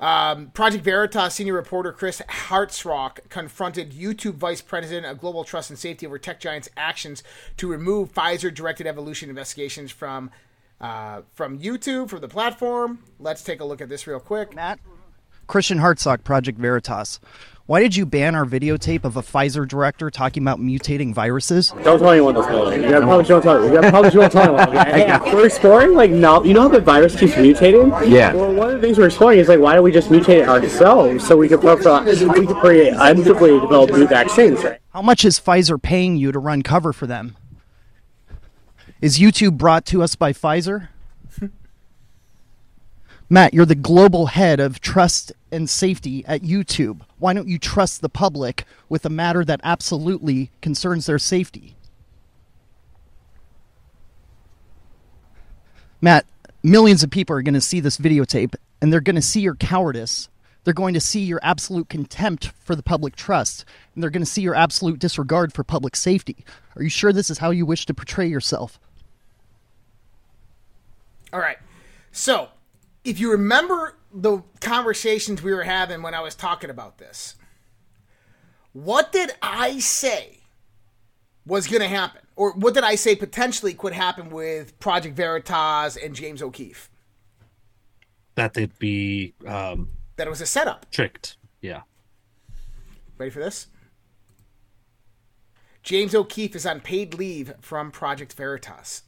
[0.00, 5.78] Um, Project Veritas senior reporter Chris Hartsock confronted YouTube vice president of global trust and
[5.78, 7.22] safety over tech giants' actions
[7.58, 10.30] to remove Pfizer-directed evolution investigations from
[10.80, 13.00] uh, from YouTube from the platform.
[13.18, 14.54] Let's take a look at this real quick.
[14.54, 14.80] Matt,
[15.50, 17.18] Christian Hartsock, Project Veritas.
[17.66, 21.74] Why did you ban our videotape of a Pfizer director talking about mutating viruses?
[21.82, 22.80] Don't tell anyone this, Nolan.
[22.80, 23.64] You gotta probably don't tell.
[23.64, 24.78] You gotta probably don't tell anyone.
[24.78, 25.34] Okay?
[25.34, 27.90] We're exploring like no, you know how the virus keeps mutating.
[28.08, 28.32] Yeah.
[28.32, 30.48] Well, one of the things we're exploring is like why don't we just mutate it
[30.48, 34.78] ourselves so we could pro- we could create undeveloped develop new vaccines, right?
[34.90, 37.36] How much is Pfizer paying you to run cover for them?
[39.00, 40.90] Is YouTube brought to us by Pfizer?
[43.32, 47.02] Matt, you're the global head of trust and safety at YouTube.
[47.20, 51.76] Why don't you trust the public with a matter that absolutely concerns their safety?
[56.00, 56.26] Matt,
[56.64, 59.54] millions of people are going to see this videotape and they're going to see your
[59.54, 60.28] cowardice.
[60.64, 63.64] They're going to see your absolute contempt for the public trust
[63.94, 66.44] and they're going to see your absolute disregard for public safety.
[66.74, 68.80] Are you sure this is how you wish to portray yourself?
[71.32, 71.58] All right.
[72.10, 72.48] So,
[73.04, 77.36] if you remember the conversations we were having when I was talking about this,
[78.72, 80.38] what did I say
[81.46, 82.20] was going to happen?
[82.36, 86.90] Or what did I say potentially could happen with Project Veritas and James O'Keefe?
[88.36, 90.90] That they'd be um, That it was a setup.
[90.90, 91.36] tricked.
[91.60, 91.82] Yeah.
[93.18, 93.66] Ready for this?
[95.82, 99.02] James O'Keefe is on paid leave from Project Veritas.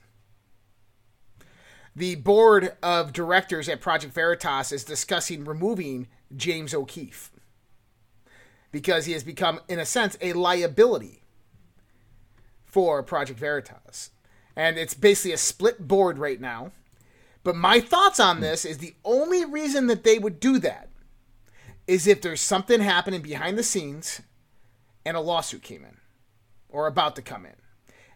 [1.94, 7.30] The board of directors at Project Veritas is discussing removing James O'Keefe
[8.70, 11.22] because he has become, in a sense, a liability
[12.64, 14.10] for Project Veritas.
[14.56, 16.72] And it's basically a split board right now.
[17.44, 20.88] But my thoughts on this is the only reason that they would do that
[21.86, 24.22] is if there's something happening behind the scenes
[25.04, 25.98] and a lawsuit came in
[26.68, 27.56] or about to come in.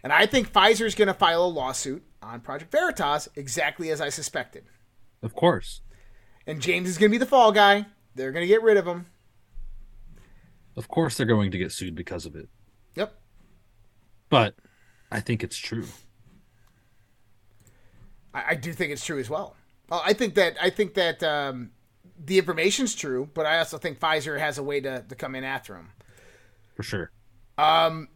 [0.03, 4.01] And I think Pfizer is going to file a lawsuit on Project Veritas exactly as
[4.01, 4.65] I suspected.
[5.23, 5.81] Of course.
[6.47, 7.87] And James is going to be the fall guy.
[8.15, 9.07] They're going to get rid of him.
[10.77, 12.49] Of course they're going to get sued because of it.
[12.97, 13.15] Yep.
[14.29, 14.55] But
[15.11, 15.87] I think it's true.
[18.35, 19.57] I, I do think it's true as well.
[19.89, 20.03] well.
[20.05, 21.71] I think that I think that um,
[22.23, 25.45] the information's true, but I also think Pfizer has a way to, to come in
[25.45, 25.91] after him.
[26.75, 27.11] For sure.
[27.57, 28.09] Um,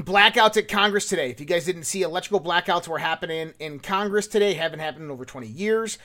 [0.00, 1.30] blackouts at Congress today.
[1.30, 4.54] If you guys didn't see, electrical blackouts were happening in Congress today.
[4.54, 5.98] Haven't happened in over 20 years.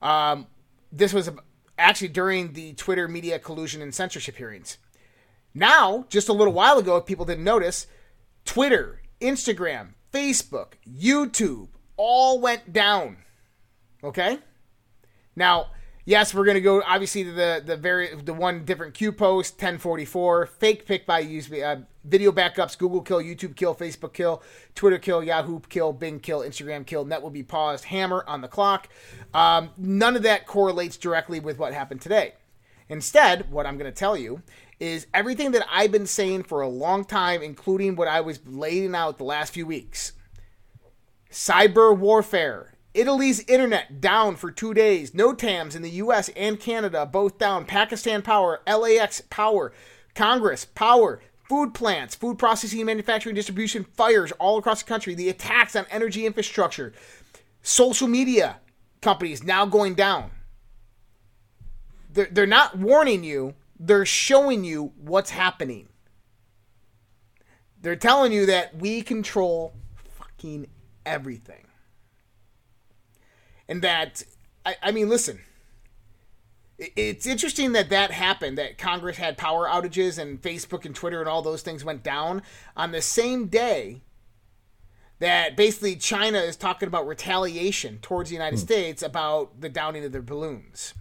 [0.00, 0.46] Um,
[0.92, 1.30] this was
[1.78, 4.78] actually during the Twitter media collusion and censorship hearings.
[5.54, 7.86] Now, just a little while ago, if people didn't notice,
[8.44, 13.18] Twitter, Instagram, Facebook, YouTube all went down.
[14.02, 14.38] Okay?
[15.36, 15.68] Now,
[16.04, 19.54] yes, we're going to go obviously to the the very the one different Q post
[19.54, 24.42] 1044 fake pick by use uh, video backups Google kill YouTube kill Facebook kill
[24.74, 28.48] Twitter kill Yahoo kill Bing kill Instagram kill net will be paused hammer on the
[28.48, 28.88] clock.
[29.32, 32.34] Um, none of that correlates directly with what happened today.
[32.88, 34.42] Instead, what I'm going to tell you
[34.78, 38.94] is everything that I've been saying for a long time, including what I was laying
[38.94, 40.12] out the last few weeks.
[41.30, 42.73] Cyber warfare.
[42.94, 45.10] Italy's internet down for two days.
[45.10, 47.64] NOTAMs in the US and Canada both down.
[47.64, 48.60] Pakistan power.
[48.66, 49.72] LAX power.
[50.14, 51.20] Congress power.
[51.48, 56.24] Food plants, food processing, manufacturing, distribution, fires all across the country, the attacks on energy
[56.24, 56.94] infrastructure,
[57.60, 58.60] social media
[59.02, 60.30] companies now going down.
[62.10, 65.88] They're, they're not warning you, they're showing you what's happening.
[67.82, 69.74] They're telling you that we control
[70.18, 70.66] fucking
[71.04, 71.63] everything.
[73.68, 74.22] And that,
[74.64, 75.40] I, I mean, listen,
[76.78, 81.28] it's interesting that that happened, that Congress had power outages and Facebook and Twitter and
[81.28, 82.42] all those things went down
[82.76, 84.02] on the same day
[85.20, 88.64] that basically China is talking about retaliation towards the United hmm.
[88.64, 90.94] States about the downing of their balloons.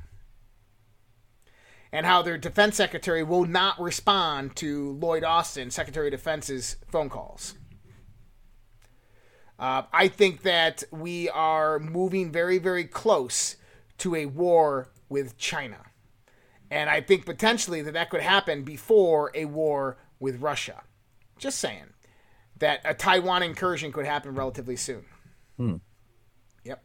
[1.91, 7.07] And how their defense secretary will not respond to Lloyd Austin, Secretary of Defense's phone
[7.07, 7.53] calls.
[9.63, 13.55] Uh, I think that we are moving very, very close
[13.99, 15.77] to a war with China.
[16.69, 20.83] And I think potentially that that could happen before a war with Russia.
[21.37, 21.93] Just saying
[22.59, 25.05] that a Taiwan incursion could happen relatively soon.
[25.55, 25.75] Hmm.
[26.65, 26.83] Yep.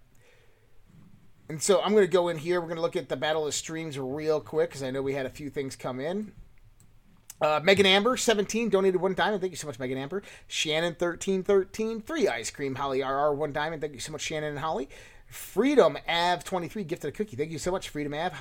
[1.49, 2.61] And so I'm going to go in here.
[2.61, 5.15] We're going to look at the Battle of Streams real quick because I know we
[5.15, 6.31] had a few things come in.
[7.41, 9.41] Uh, Megan Amber, 17, donated one diamond.
[9.41, 10.23] Thank you so much, Megan Amber.
[10.49, 12.75] Shannon, 13, 13, free ice cream.
[12.75, 13.81] Holly RR, one diamond.
[13.81, 14.89] Thank you so much, Shannon and Holly.
[15.27, 17.37] Freedom Av, 23, gifted a cookie.
[17.37, 18.33] Thank you so much, Freedom Av.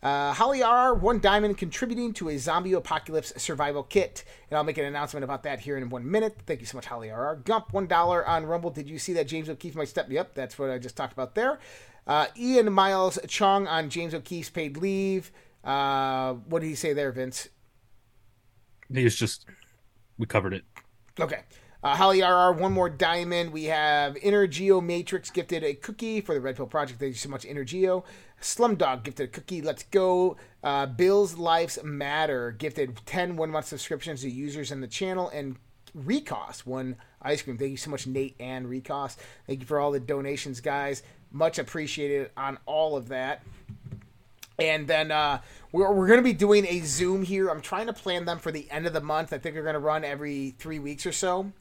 [0.00, 4.24] Uh, Holly R, one diamond contributing to a zombie apocalypse survival kit.
[4.48, 6.38] And I'll make an announcement about that here in one minute.
[6.46, 7.36] Thank you so much, Holly R.
[7.36, 8.70] Gump, $1 on Rumble.
[8.70, 10.08] Did you see that James O'Keefe might step?
[10.08, 10.34] me up?
[10.34, 11.58] that's what I just talked about there.
[12.06, 15.32] Uh, Ian Miles Cheong on James O'Keefe's paid leave.
[15.64, 17.48] Uh, what did he say there, Vince?
[18.92, 19.46] He's just,
[20.16, 20.64] we covered it.
[21.18, 21.40] Okay.
[21.82, 23.52] Uh, Holly RR, one more diamond.
[23.52, 26.98] We have Inner Geo Matrix gifted a cookie for the Red Pill Project.
[26.98, 28.04] Thank you so much, Inner Geo.
[28.40, 29.62] Slumdog gifted a cookie.
[29.62, 30.36] Let's go.
[30.64, 35.28] Uh, Bill's Lives Matter gifted 10 one month subscriptions to users in the channel.
[35.28, 35.56] And
[35.96, 37.58] Recos, one ice cream.
[37.58, 39.16] Thank you so much, Nate and Recos.
[39.46, 41.04] Thank you for all the donations, guys.
[41.30, 43.42] Much appreciated on all of that.
[44.58, 45.40] And then uh,
[45.72, 47.48] we're, we're going to be doing a Zoom here.
[47.48, 49.32] I'm trying to plan them for the end of the month.
[49.32, 51.52] I think they're going to run every three weeks or so.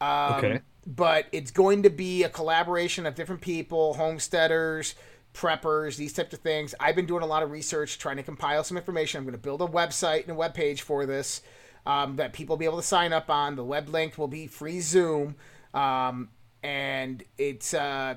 [0.00, 0.60] Um, Okay.
[0.86, 4.94] But it's going to be a collaboration of different people, homesteaders,
[5.34, 6.74] preppers, these types of things.
[6.80, 9.18] I've been doing a lot of research, trying to compile some information.
[9.18, 11.42] I'm going to build a website and a web page for this
[11.86, 13.56] um, that people will be able to sign up on.
[13.56, 15.36] The web link will be free Zoom,
[15.74, 16.30] um,
[16.62, 18.14] and it's uh,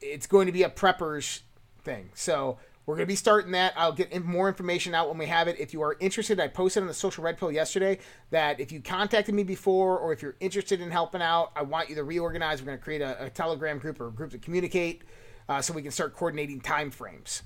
[0.00, 1.40] it's going to be a preppers
[1.82, 2.10] thing.
[2.14, 3.72] So we're going to be starting that.
[3.76, 5.58] I'll get more information out when we have it.
[5.58, 7.98] If you are interested, I posted on the social red pill yesterday
[8.30, 11.88] that if you contacted me before or if you're interested in helping out, I want
[11.88, 12.60] you to reorganize.
[12.60, 15.02] We're going to create a, a Telegram group or a group to communicate
[15.48, 17.42] uh, so we can start coordinating time frames.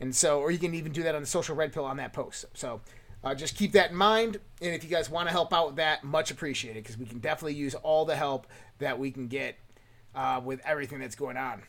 [0.00, 2.12] And so, or you can even do that on the social red pill on that
[2.12, 2.44] post.
[2.54, 2.80] So
[3.24, 4.38] uh, just keep that in mind.
[4.60, 7.18] And if you guys want to help out with that, much appreciated because we can
[7.18, 8.46] definitely use all the help
[8.78, 9.56] that we can get
[10.14, 11.62] uh, with everything that's going on.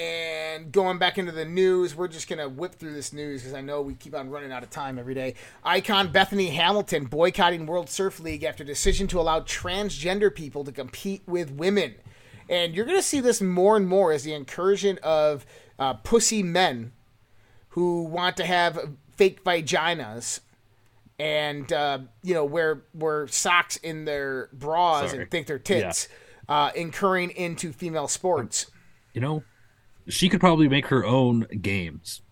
[0.00, 3.52] And going back into the news, we're just going to whip through this news because
[3.52, 5.34] I know we keep on running out of time every day.
[5.62, 11.22] Icon Bethany Hamilton boycotting World Surf League after decision to allow transgender people to compete
[11.26, 11.96] with women.
[12.48, 15.44] And you're going to see this more and more as the incursion of
[15.78, 16.92] uh, pussy men
[17.70, 20.40] who want to have fake vaginas
[21.18, 25.22] and uh, you know wear wear socks in their bras Sorry.
[25.22, 26.08] and think they're tits,
[26.48, 28.70] uh, incurring into female sports.
[29.12, 29.44] You know,
[30.10, 32.22] she could probably make her own games.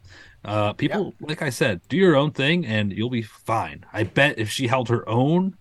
[0.45, 3.85] Uh, people, like I said, do your own thing and you'll be fine.
[3.93, 5.57] I bet if she held her own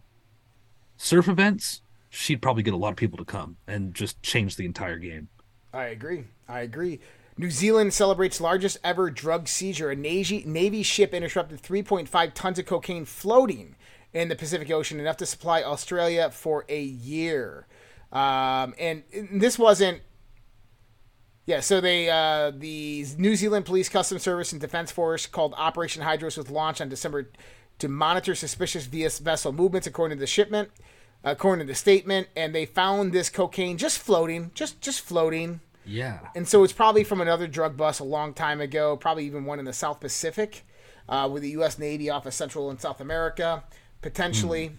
[0.98, 4.66] surf events, she'd probably get a lot of people to come and just change the
[4.66, 5.30] entire game.
[5.74, 6.26] I agree.
[6.48, 7.00] I agree.
[7.38, 9.92] New Zealand celebrates largest ever drug seizure.
[9.92, 13.76] A Navy, Navy ship intercepted 3.5 tons of cocaine floating
[14.14, 17.68] in the Pacific Ocean, enough to supply Australia for a year.
[18.12, 20.02] Um, and this wasn't.
[21.48, 26.04] Yeah, so they uh, the New Zealand Police Customs Service and Defense Force called Operation
[26.04, 27.32] Hydros was launched on December
[27.80, 30.70] to monitor suspicious vessel movements, according to the shipment,
[31.24, 35.62] according to the statement, and they found this cocaine just floating, just just floating.
[35.86, 36.20] Yeah.
[36.36, 39.58] And so it's probably from another drug bust a long time ago, probably even one
[39.58, 40.66] in the South Pacific,
[41.08, 41.80] uh, with the U.S.
[41.80, 43.64] Navy off of Central and South America,
[44.02, 44.74] potentially.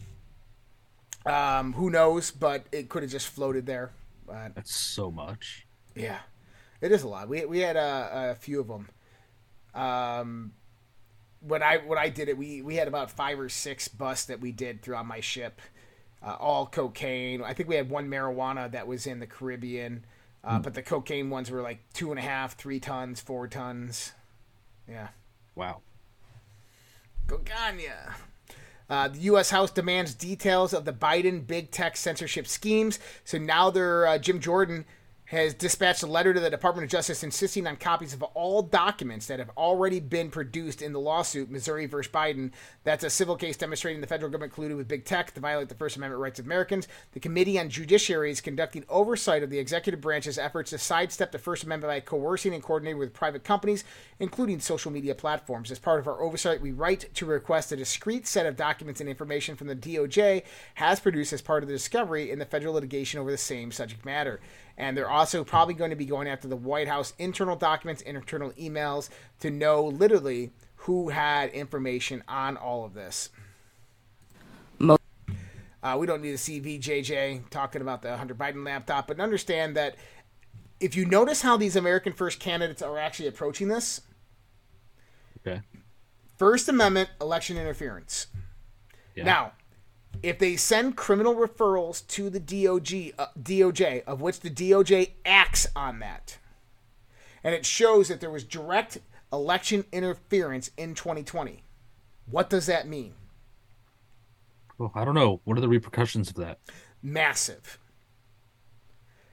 [1.25, 2.31] Um, who knows?
[2.31, 3.91] But it could have just floated there.
[4.27, 5.67] But That's so much.
[5.95, 6.19] yeah,
[6.81, 7.29] it is a lot.
[7.29, 8.89] We we had a, a few of them.
[9.75, 10.53] Um,
[11.41, 14.41] when I when I did it, we we had about five or six busts that
[14.41, 15.61] we did throughout my ship,
[16.23, 17.43] uh, all cocaine.
[17.43, 20.05] I think we had one marijuana that was in the Caribbean,
[20.45, 24.13] uh, but the cocaine ones were like two and a half, three tons, four tons.
[24.89, 25.09] Yeah.
[25.55, 25.83] Wow.
[27.27, 28.15] Gogania.
[28.91, 29.51] Uh, the U.S.
[29.51, 32.99] House demands details of the Biden big tech censorship schemes.
[33.23, 34.87] So now they're uh, Jim Jordan
[35.29, 39.27] has dispatched a letter to the Department of Justice insisting on copies of all documents
[39.27, 42.51] that have already been produced in the lawsuit, Missouri versus Biden.
[42.85, 45.75] That's a civil case demonstrating the federal government colluded with big tech to violate the
[45.75, 46.89] First Amendment rights of Americans.
[47.13, 51.39] The Committee on Judiciary is conducting oversight of the executive branch's efforts to sidestep the
[51.39, 53.85] First Amendment by coercing and coordinating with private companies,
[54.19, 55.71] including social media platforms.
[55.71, 59.11] As part of our oversight, we write to request a discrete set of documents and
[59.11, 60.43] information from the DOJ
[60.77, 64.07] has produced as part of the discovery in the federal litigation over the same subject
[64.07, 64.41] matter
[64.79, 68.17] and they're also probably going to be going after the White House internal documents, and
[68.17, 69.11] internal emails
[69.41, 73.29] to know literally who had information on all of this.
[75.81, 79.77] Uh, we don't need to see VJJ talking about the Hunter Biden laptop, but understand
[79.77, 79.95] that
[80.81, 84.01] if you notice how these American First candidates are actually approaching this,
[85.47, 85.61] Okay.
[86.37, 88.27] First Amendment election interference.
[89.15, 89.25] Yeah.
[89.25, 89.53] Now,
[90.23, 95.67] if they send criminal referrals to the DOJ, uh, DOJ, of which the DOJ acts
[95.77, 96.39] on that,
[97.45, 98.99] and it shows that there was direct
[99.33, 101.63] election interference in 2020,
[102.27, 103.15] what does that mean?
[104.77, 105.41] Well, I don't know.
[105.45, 106.59] What are the repercussions of that?
[107.03, 107.79] Massive.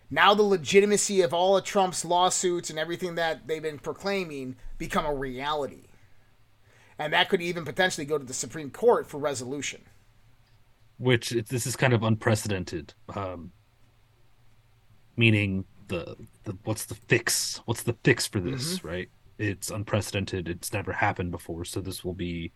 [0.10, 5.06] Now the legitimacy of all of Trump's lawsuits and everything that they've been proclaiming become
[5.06, 5.88] a reality.
[6.98, 9.82] And that could even potentially go to the Supreme Court for resolution.
[10.98, 12.94] Which it- this is kind of unprecedented.
[13.14, 13.52] Um,
[15.18, 17.62] meaning the the what's the fix?
[17.66, 18.84] What's the fix for this?
[18.84, 19.10] Right?
[19.38, 20.48] It's unprecedented.
[20.48, 21.66] It's never happened before.
[21.66, 22.54] So this will be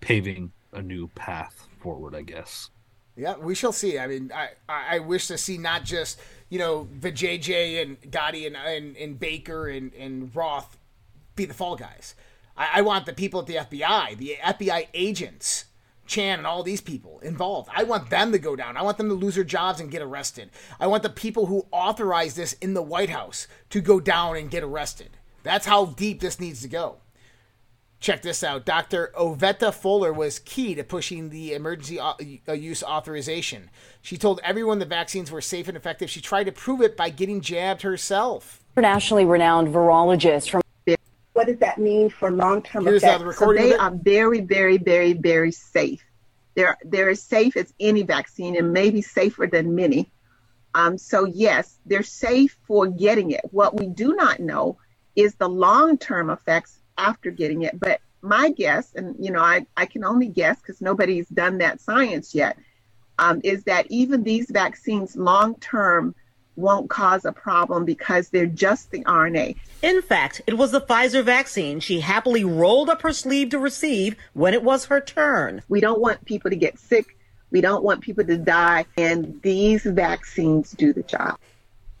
[0.00, 2.70] paving a new path forward, I guess.
[3.16, 3.98] Yeah, we shall see.
[3.98, 6.20] I mean, I, I I wish to see not just
[6.50, 10.76] you know the JJ and Gadde and and, and Baker and, and Roth
[11.34, 12.14] be the fall guys.
[12.56, 15.64] I, I want the people at the FBI, the FBI agents,
[16.08, 17.70] Chan and all these people involved.
[17.74, 18.76] I want them to go down.
[18.76, 20.50] I want them to lose their jobs and get arrested.
[20.80, 24.50] I want the people who authorized this in the White House to go down and
[24.50, 25.10] get arrested.
[25.42, 26.96] That's how deep this needs to go.
[28.00, 28.64] Check this out.
[28.64, 29.12] Dr.
[29.18, 32.14] Oveta Fuller was key to pushing the emergency uh,
[32.52, 33.70] use authorization.
[34.02, 36.08] She told everyone the vaccines were safe and effective.
[36.08, 38.62] She tried to prove it by getting jabbed herself.
[38.76, 40.62] internationally renowned virologist from
[41.38, 43.22] What does that mean for long-term Here's, effects?
[43.22, 46.02] the so they are very, very, very, very safe.
[46.56, 50.10] They're they're as safe as any vaccine, and maybe safer than many.
[50.74, 53.42] Um, so yes, they're safe for getting it.
[53.52, 54.78] What we do not know
[55.14, 57.78] is the long-term effects after getting it.
[57.78, 61.80] But my guess, and you know, I, I can only guess because nobody's done that
[61.80, 62.58] science yet,
[63.16, 66.16] um, is that even these vaccines long-term
[66.58, 69.56] won't cause a problem because they're just the RNA.
[69.82, 74.16] In fact, it was the Pfizer vaccine she happily rolled up her sleeve to receive
[74.34, 75.62] when it was her turn.
[75.68, 77.16] We don't want people to get sick.
[77.50, 78.86] We don't want people to die.
[78.96, 81.38] And these vaccines do the job.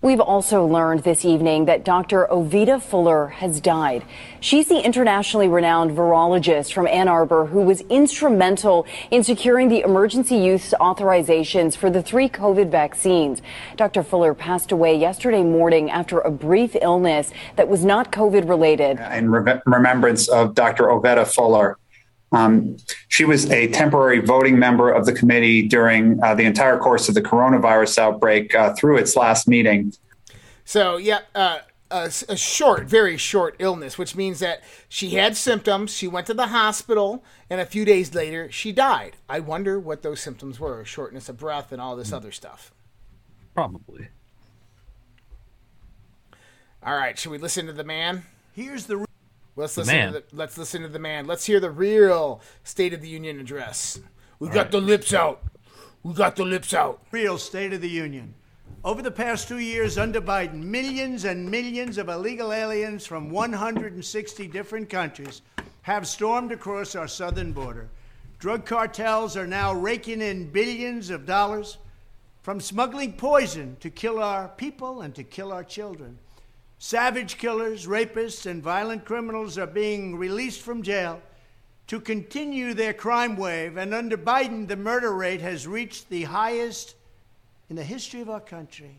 [0.00, 2.28] We've also learned this evening that Dr.
[2.30, 4.04] Oveta Fuller has died.
[4.38, 10.36] She's the internationally renowned virologist from Ann Arbor who was instrumental in securing the emergency
[10.36, 13.42] use authorizations for the three COVID vaccines.
[13.76, 14.04] Dr.
[14.04, 19.00] Fuller passed away yesterday morning after a brief illness that was not COVID related.
[19.00, 20.84] in re- remembrance of Dr.
[20.84, 21.76] Oveta Fuller.
[22.32, 22.76] Um,
[23.08, 27.14] she was a temporary voting member of the committee during uh, the entire course of
[27.14, 29.92] the coronavirus outbreak uh, through its last meeting.
[30.64, 31.60] So, yeah, uh,
[31.90, 35.94] a, a short, very short illness, which means that she had symptoms.
[35.94, 39.16] She went to the hospital, and a few days later, she died.
[39.28, 42.72] I wonder what those symptoms were shortness of breath and all this other stuff.
[43.54, 44.08] Probably.
[46.82, 48.24] All right, should we listen to the man?
[48.52, 49.07] Here's the.
[49.58, 50.12] Let's The listen man.
[50.12, 51.26] to the let's listen to the man.
[51.26, 53.98] Let's hear the real State of the Union address.
[54.38, 55.42] We got the lips out.
[56.04, 57.02] We got the lips out.
[57.10, 58.34] Real State of the Union.
[58.84, 64.46] Over the past two years under Biden, millions and millions of illegal aliens from 160
[64.46, 65.42] different countries
[65.82, 67.88] have stormed across our southern border.
[68.38, 71.78] Drug cartels are now raking in billions of dollars
[72.42, 76.16] from smuggling poison to kill our people and to kill our children.
[76.78, 81.20] Savage killers, rapists, and violent criminals are being released from jail
[81.88, 86.94] to continue their crime wave, and under Biden, the murder rate has reached the highest
[87.68, 88.98] in the history of our country.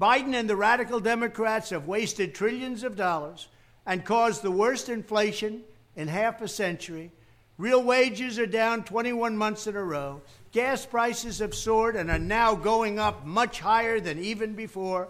[0.00, 3.48] Biden and the radical Democrats have wasted trillions of dollars
[3.84, 5.62] and caused the worst inflation
[5.96, 7.10] in half a century.
[7.58, 10.20] Real wages are down 21 months in a row.
[10.52, 15.08] Gas prices have soared and are now going up much higher than even before.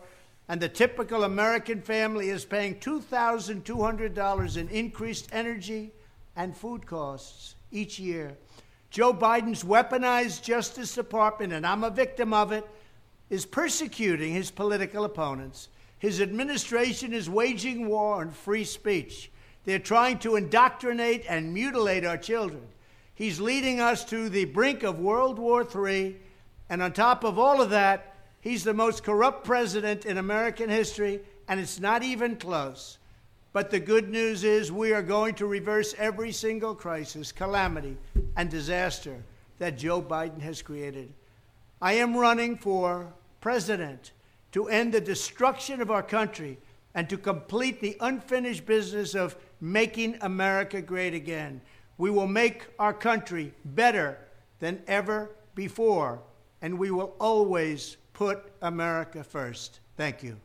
[0.49, 5.92] And the typical American family is paying $2,200 in increased energy
[6.36, 8.36] and food costs each year.
[8.90, 12.64] Joe Biden's weaponized Justice Department, and I'm a victim of it,
[13.28, 15.68] is persecuting his political opponents.
[15.99, 19.30] His administration is waging war on free speech.
[19.64, 22.62] They're trying to indoctrinate and mutilate our children.
[23.14, 26.16] He's leading us to the brink of World War III.
[26.68, 28.16] And on top of all of that,
[28.47, 32.99] he's the most corrupt president in American history, and it's not even close.
[33.53, 37.97] But the good news is we are going to reverse every single crisis, calamity,
[38.36, 39.16] and disaster
[39.59, 41.12] that Joe Biden has created.
[41.82, 44.12] I am running for president
[44.53, 46.57] to end the destruction of our country
[46.94, 51.61] and to complete the unfinished business of making America great again.
[51.99, 54.18] We will make our country better
[54.61, 56.20] than ever before,
[56.62, 59.81] and we will always put America first.
[59.99, 60.39] Thank you.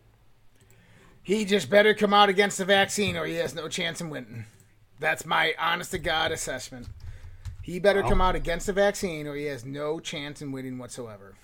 [1.24, 4.44] He just better come out against the vaccine or he has no chance in winning.
[5.00, 6.88] That's my honest to God assessment.
[7.62, 8.10] He better Wow.
[8.10, 11.36] come out against the vaccine or he has no chance in winning whatsoever.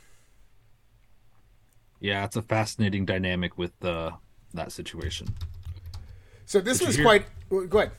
[2.02, 4.12] Yeah, it's a fascinating dynamic with uh,
[4.54, 5.30] that situation.
[6.46, 7.26] So this Did was quite.
[7.50, 7.92] Go ahead.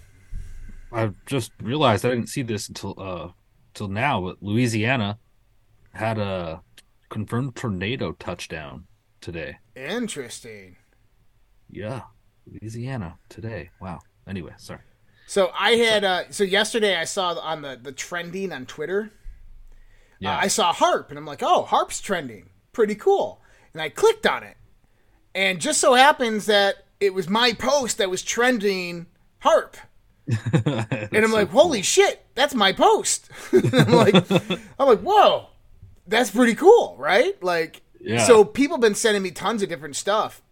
[0.93, 3.29] I just realized I didn't see this until uh
[3.75, 5.19] till now, but Louisiana
[5.93, 6.63] had a
[7.09, 8.85] confirmed tornado touchdown
[9.21, 9.59] today.
[9.75, 10.77] Interesting.
[11.71, 12.03] Yeah,
[12.47, 13.71] Louisiana today.
[13.81, 14.01] Wow.
[14.27, 14.81] Anyway, sorry.
[15.27, 19.13] So I had uh, so yesterday I saw on the the trending on Twitter.
[20.21, 20.35] Yeah.
[20.37, 23.41] uh, I saw HAARP and I'm like, oh, HAARP's trending, pretty cool.
[23.73, 24.57] And I clicked on it,
[25.35, 29.07] and just so happens that it was my post that was trending
[29.45, 29.75] HAARP.
[31.13, 33.31] and I'm like, holy shit, that's my post.
[33.53, 34.31] I'm like,
[34.79, 35.49] I'm like, whoa,
[36.09, 37.41] that's pretty cool, right?
[37.43, 38.25] Like, Yeah.
[38.25, 40.43] so people have been sending me tons of different stuff.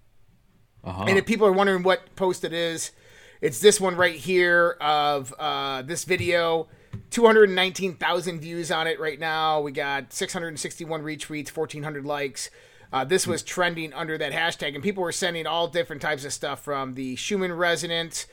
[0.85, 1.05] Uh-huh.
[1.09, 2.93] And if people are wondering what post it is,
[3.41, 6.69] it's this one right here of uh, this video.
[7.11, 9.61] 219,000 views on it right now.
[9.61, 12.51] We got 661 retweets, 1,400 likes.
[12.93, 16.33] Uh, this was trending under that hashtag, and people were sending all different types of
[16.33, 18.27] stuff from the Schumann resonance,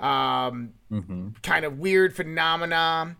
[0.00, 1.28] um, Mm-hmm.
[1.42, 3.16] kind of weird phenomenon.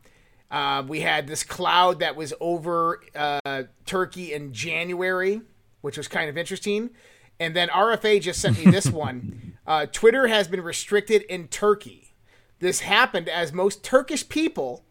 [0.50, 5.42] Uh, we had this cloud that was over uh, Turkey in January,
[5.80, 6.90] which was kind of interesting.
[7.38, 9.54] And then RFA just sent me this one.
[9.66, 12.14] Uh, Twitter has been restricted in Turkey.
[12.58, 14.84] This happened as most Turkish people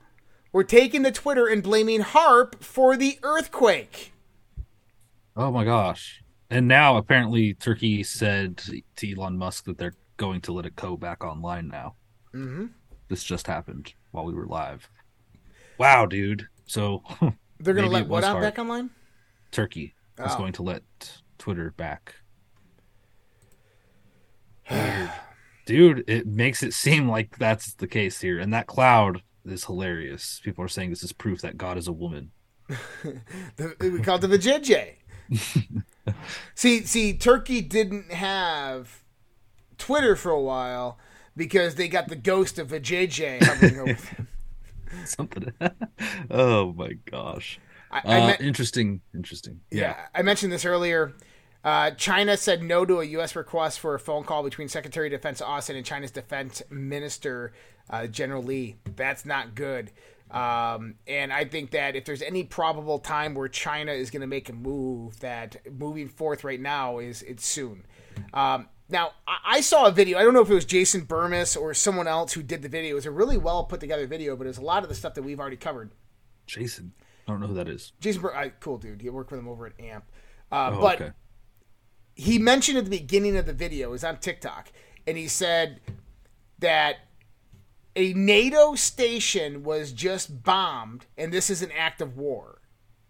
[0.52, 4.14] were taking to Twitter and blaming HAARP for the earthquake.
[5.36, 6.24] Oh my gosh.
[6.50, 8.58] And now apparently Turkey said
[8.96, 11.96] to Elon Musk that they're going to let it go back online now.
[12.34, 12.68] Mm-hmm.
[13.08, 14.90] This just happened while we were live.
[15.80, 16.48] Wow, dude.
[16.66, 17.02] So
[17.60, 18.44] They're going to let what out hard.
[18.44, 18.92] back online?
[19.52, 20.38] Turkey is Oh.
[20.38, 20.84] going to let
[21.40, 22.16] Twitter back.
[25.66, 28.40] Dude, it makes it seem like that's the case here.
[28.40, 30.42] And that cloud is hilarious.
[30.44, 32.32] People are saying this is proof that God is a woman.
[33.56, 34.96] The, we called it the JJ.
[36.56, 39.04] see, see, Turkey didn't have
[39.78, 40.98] Twitter for a while
[41.36, 44.28] because they got the ghost of a JJ hovering over them.
[45.06, 45.52] Something.
[46.32, 47.60] oh my gosh.
[47.92, 49.02] I- I uh, meant- interesting.
[49.16, 49.62] Interesting.
[49.72, 51.14] Yeah, I mentioned this earlier.
[51.64, 53.36] Uh, China said no to a U.S.
[53.36, 57.52] request for a phone call between Secretary of Defense Austin and China's Defense Minister
[57.90, 58.78] uh, General Lee.
[58.96, 59.92] That's not good.
[60.32, 64.28] Um, and I think that if there's any probable time where China is going to
[64.28, 67.86] make a move, that moving forth right now is it's soon.
[68.34, 70.18] Um, now I, saw a video.
[70.18, 72.92] I don't know if it was Jason Bermas or someone else who did the video.
[72.92, 74.96] It was a really well put together video, but it was a lot of the
[74.96, 75.92] stuff that we've already covered.
[76.48, 76.94] Jason.
[77.28, 77.94] I don't know who that is.
[78.00, 79.02] Jason, Bur- I, cool dude.
[79.02, 80.04] He worked with him over at AMP.
[80.52, 81.12] Uh, Oh, but okay.
[82.16, 84.72] he mentioned at the beginning of the video, it was on TikTok,
[85.06, 85.80] and he said
[86.58, 86.96] that
[87.96, 92.62] a NATO station was just bombed, and this is an act of war.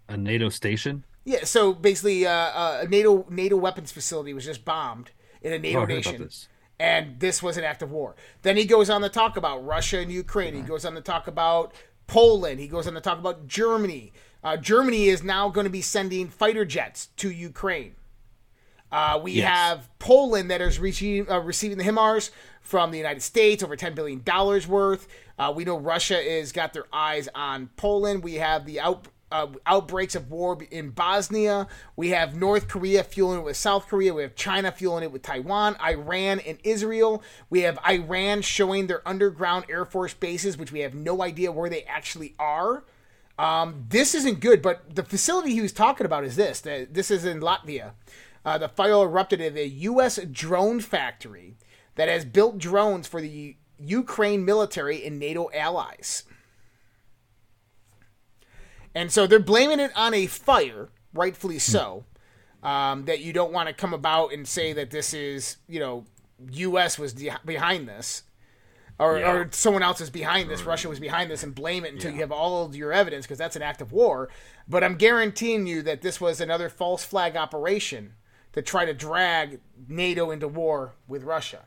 [0.09, 1.05] A NATO station?
[1.23, 5.55] Yeah, so basically, uh, uh, a NATO NATO weapons facility was just bombed in a
[5.55, 6.47] Oh, NATO I heard about nation, this.
[6.79, 8.15] and this was an act of war.
[8.41, 10.55] Then he goes on to talk about Russia and Ukraine.
[10.55, 11.73] He goes on to talk about
[12.07, 12.59] Poland.
[12.59, 14.11] He goes on to talk about Germany.
[14.43, 17.95] Uh, Germany is now going to be sending fighter jets to Ukraine.
[18.91, 19.47] Uh, we Yes.
[19.47, 23.93] have Poland that is receiving, uh, receiving the HIMARS from the United States, over $10
[23.93, 24.23] billion
[24.67, 25.07] worth.
[25.37, 28.23] Uh, we know Russia is got their eyes on Poland.
[28.23, 31.67] We have the out, uh, outbreaks of war in Bosnia.
[31.95, 34.13] We have North Korea fueling it with South Korea.
[34.13, 37.23] We have China fueling it with Taiwan, Iran, and Israel.
[37.49, 41.69] We have Iran showing their underground Air Force bases, which we have no idea where
[41.69, 42.83] they actually are.
[43.37, 46.59] Um, this isn't good, but the facility he was talking about is this.
[46.59, 47.91] The, this is in Latvia.
[48.43, 50.19] Uh, the fire erupted at a U.S.
[50.31, 51.55] drone factory
[51.95, 56.23] that has built drones for the Ukraine military and NATO allies.
[58.95, 62.05] And so they're blaming it on a fire, rightfully so.
[62.61, 66.03] Um, that you don't want to come about and say that this is, you know,
[66.51, 66.99] U.S.
[66.99, 68.23] was de- behind this,
[68.99, 69.31] or, Yeah.
[69.31, 72.19] or someone else is behind this, Russia was behind this, and blame it until you
[72.19, 74.27] have all of your evidence because that's an act of war.
[74.67, 78.15] But I'm guaranteeing you that this was another false flag operation
[78.51, 81.63] to try to drag NATO into war with Russia.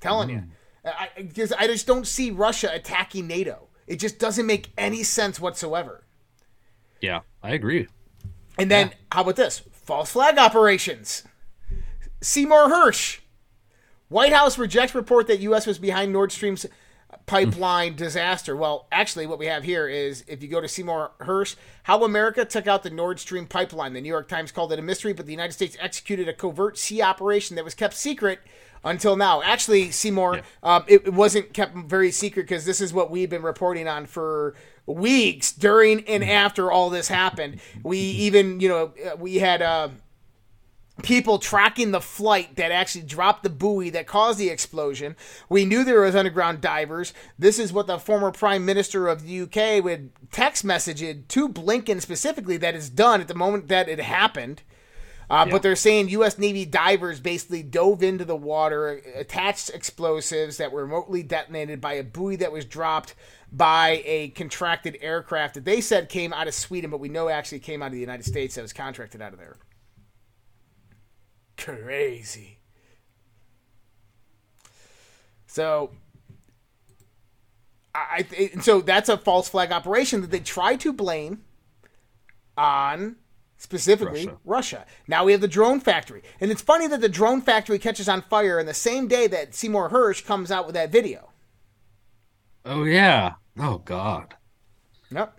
[0.00, 0.42] Telling you,
[0.84, 1.10] I,
[1.58, 3.68] I just don't see Russia attacking NATO.
[3.90, 6.04] It just doesn't make any sense whatsoever.
[7.00, 7.88] Yeah, I agree.
[8.56, 9.64] And then how about this?
[9.72, 11.24] False flag operations.
[12.20, 13.18] Seymour Hersh.
[14.08, 15.66] White House rejects report that U.S.
[15.66, 16.66] was behind Nord Stream's
[17.26, 18.54] pipeline disaster.
[18.54, 22.44] Well, actually, what we have here is if you go to Seymour Hersh, how America
[22.44, 23.92] took out the Nord Stream pipeline.
[23.94, 26.78] The New York Times called it a mystery, but the United States executed a covert
[26.78, 28.38] sea operation that was kept secret
[28.84, 29.42] until now.
[29.42, 33.42] Actually, Seymour, um, it, it wasn't kept very secret because this is what we've been
[33.42, 34.54] reporting on for
[34.86, 37.60] weeks during and after all this happened.
[37.82, 39.62] We even, you know, uh, we had.
[39.62, 39.88] Uh,
[41.02, 45.16] people tracking the flight that actually dropped the buoy that caused the explosion.
[45.48, 47.12] We knew there was underground divers.
[47.38, 51.48] This is what the former prime minister of the UK would text message it to
[51.48, 54.62] Blinken specifically that is done at the moment that it happened.
[55.30, 56.38] Uh, But they're saying U.S.
[56.38, 62.02] Navy divers basically dove into the water, attached explosives that were remotely detonated by a
[62.02, 63.14] buoy that was dropped
[63.52, 67.60] by a contracted aircraft that they said came out of Sweden, but we know actually
[67.60, 69.56] came out of the United States that was contracted out of there.
[71.56, 72.58] Crazy.
[75.46, 75.92] So,
[77.94, 81.44] I I- so that's a false flag operation that they try to blame
[82.56, 83.16] on
[83.60, 84.38] specifically Russia.
[84.44, 84.86] Russia.
[85.06, 88.22] Now we have the drone factory, and it's funny that the drone factory catches on
[88.22, 91.30] fire in the same day that Seymour Hersh comes out with that video.
[92.64, 93.34] Oh yeah.
[93.58, 94.34] Oh god.
[95.10, 95.38] Yep.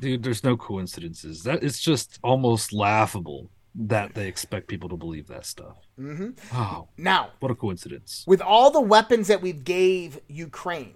[0.00, 1.42] Dude, there's no coincidences.
[1.44, 5.76] That it's just almost laughable that they expect people to believe that stuff.
[5.98, 6.30] Mm-hmm.
[6.56, 8.24] Oh, Now, what a coincidence.
[8.26, 10.94] with all the weapons that we've gave Ukraine,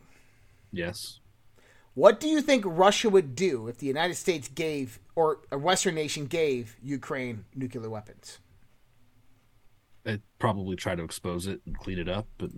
[0.73, 1.21] Yes.
[1.95, 5.95] What do you think Russia would do if the United States gave, or a Western
[5.95, 8.41] nation gave, Ukraine nuclear weapons?
[10.05, 12.51] I'd probably try to expose it and clean it up, but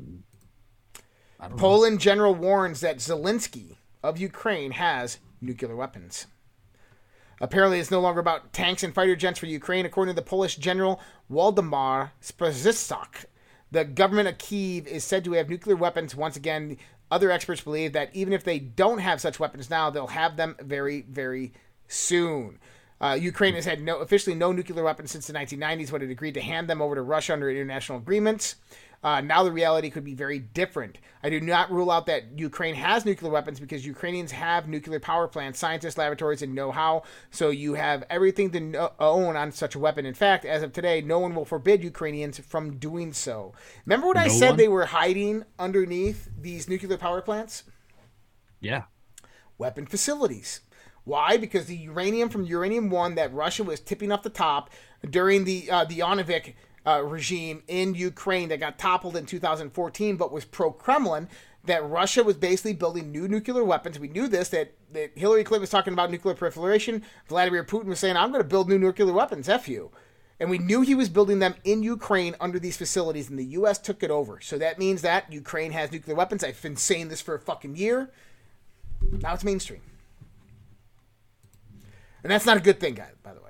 [1.38, 1.60] I don't know.
[1.60, 6.26] Poland general warns that Zelensky of Ukraine has nuclear weapons.
[7.38, 10.56] Apparently, it's no longer about tanks and fighter jets for Ukraine, according to the Polish
[10.56, 11.00] general
[11.30, 13.26] Waldemar Skrzypczak.
[13.70, 16.14] The government of Kiev is said to have nuclear weapons.
[16.14, 16.78] Once again,
[17.10, 20.56] other experts believe that even if they don't have such weapons now, they'll have them
[20.60, 21.52] very, very
[21.88, 22.58] soon.
[23.00, 26.34] Uh, Ukraine has had no officially no nuclear weapons since the 1990s when it agreed
[26.34, 28.56] to hand them over to Russia under international agreements.
[29.06, 30.98] Uh, now the reality could be very different.
[31.22, 35.28] I do not rule out that Ukraine has nuclear weapons because Ukrainians have nuclear power
[35.28, 37.04] plants, scientists, laboratories, and know-how.
[37.30, 40.06] So you have everything to know, own on such a weapon.
[40.06, 43.54] In fact, as of today, no one will forbid Ukrainians from doing so.
[43.84, 44.56] Remember what I said one?
[44.56, 47.62] they were hiding underneath these nuclear power plants?
[48.60, 48.86] Yeah.
[49.56, 50.62] weapon facilities.
[51.04, 51.36] Why?
[51.36, 54.70] Because the uranium from Uranium One that Russia was tipping off the top
[55.08, 56.54] during the uh, the Yanukovych
[56.86, 61.28] uh, regime in Ukraine that got toppled in 2014, but was pro-Kremlin.
[61.64, 63.98] That Russia was basically building new nuclear weapons.
[63.98, 64.50] We knew this.
[64.50, 67.02] That, that Hillary Clinton was talking about nuclear proliferation.
[67.28, 69.90] Vladimir Putin was saying, "I'm going to build new nuclear weapons." F you.
[70.38, 73.78] And we knew he was building them in Ukraine under these facilities, and the U.S.
[73.78, 74.38] took it over.
[74.40, 76.44] So that means that Ukraine has nuclear weapons.
[76.44, 78.10] I've been saying this for a fucking year.
[79.10, 79.80] Now it's mainstream.
[82.22, 83.45] And that's not a good thing, guys, by the way.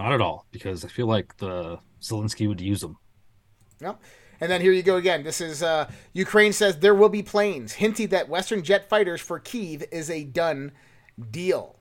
[0.00, 2.96] Not at all, because I feel like the Zelensky would use them.
[3.82, 4.00] Yep.
[4.40, 5.24] And then here you go again.
[5.24, 9.38] This is uh, Ukraine says there will be planes, hinting that Western jet fighters for
[9.38, 10.72] Kiev is a done
[11.30, 11.76] deal.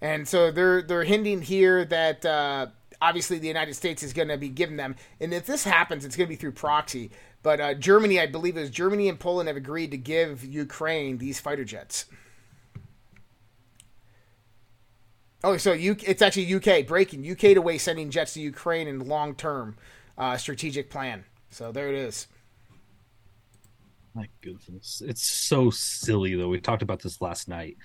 [0.00, 2.68] And so they're they're hinting here that uh,
[3.02, 4.94] obviously the United States is going to be giving them.
[5.18, 7.10] And if this happens, it's going to be through proxy.
[7.42, 11.40] But uh, Germany, I believe was Germany and Poland have agreed to give Ukraine these
[11.40, 12.06] fighter jets.
[15.44, 19.06] Oh, so you, it's actually UK breaking UK to way sending jets to Ukraine in
[19.06, 19.76] long term
[20.16, 21.24] uh, strategic plan.
[21.50, 22.26] So there it is.
[24.14, 25.02] My goodness.
[25.04, 26.48] It's so silly, though.
[26.48, 27.76] We talked about this last night.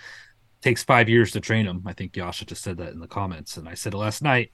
[0.61, 1.84] takes five years to train them.
[1.86, 3.57] I think Yasha just said that in the comments.
[3.57, 4.52] And I said it last night.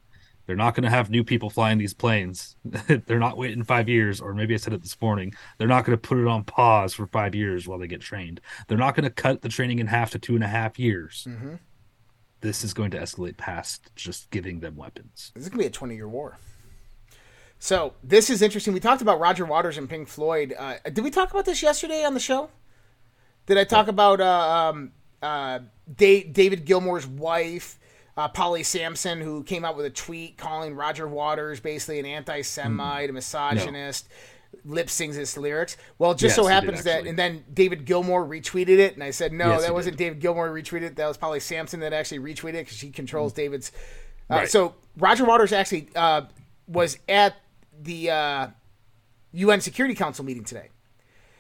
[0.48, 2.56] They're not going to have new people flying these planes.
[2.88, 5.34] They're not waiting five years, or maybe I said it this morning.
[5.58, 8.42] They're not going to put it on pause for five years while they get trained.
[8.68, 11.26] They're not going to cut the training in half to two and a half years.
[11.28, 11.56] Mm-hmm.
[12.42, 15.32] This is going to escalate past just giving them weapons.
[15.34, 16.38] This is gonna be a twenty year war.
[17.60, 18.74] So this is interesting.
[18.74, 20.54] We talked about Roger Waters and Pink Floyd.
[20.58, 22.50] Uh, did we talk about this yesterday on the show?
[23.46, 24.92] Did I talk about uh, um,
[25.22, 25.60] uh,
[25.96, 27.80] Da- David Gilmour's wife,
[28.18, 33.10] uh, Polly Samson, who came out with a tweet calling Roger Waters basically an anti-Semite,
[33.10, 34.08] a misogynist.
[34.64, 35.78] Lip sings his lyrics.
[35.98, 38.94] Well, it just Yes, so he did, happens that, and then David Gilmour retweeted it,
[38.94, 40.84] and I said, no, Yes, that wasn't David Gilmour retweeted.
[40.84, 40.96] it.
[40.96, 43.72] That was probably Samson that actually retweeted it because she controls David's.
[44.30, 44.50] Uh, Right.
[44.50, 46.24] So Roger Waters actually uh,
[46.68, 47.36] was at
[47.80, 48.48] the uh,
[49.34, 50.70] UN Security Council meeting today,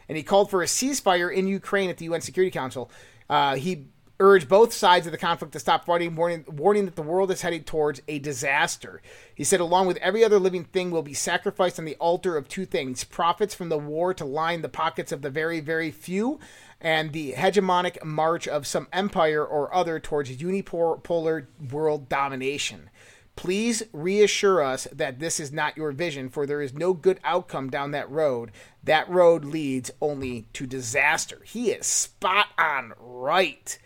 [0.07, 2.91] and he called for a ceasefire in Ukraine at the UN Security Council.
[3.29, 3.87] Uh, he
[4.19, 7.41] urged both sides of the conflict to stop fighting, warning, warning that the world is
[7.41, 9.01] heading towards a disaster.
[9.33, 12.47] He said, along with every other living thing, will be sacrificed on the altar of
[12.47, 16.39] two things profits from the war to line the pockets of the very, very few,
[16.79, 22.89] and the hegemonic march of some empire or other towards unipolar world domination.
[23.35, 27.69] Please reassure us that this is not your vision, for there is no good outcome
[27.69, 28.51] down that road.
[28.81, 31.41] That road leads only to disaster.
[31.43, 33.77] He is spot on right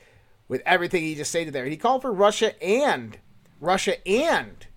[0.49, 1.65] with everything he just stated there.
[1.65, 3.17] He called for Russia and
[3.61, 4.67] Russia and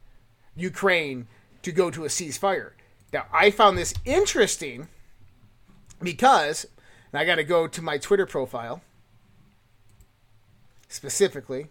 [0.55, 1.27] Ukraine
[1.63, 2.73] to go to a ceasefire.
[3.13, 4.87] Now, I found this interesting
[6.01, 6.67] because,
[7.13, 8.83] and I got to go to my Twitter profile
[10.89, 11.69] specifically.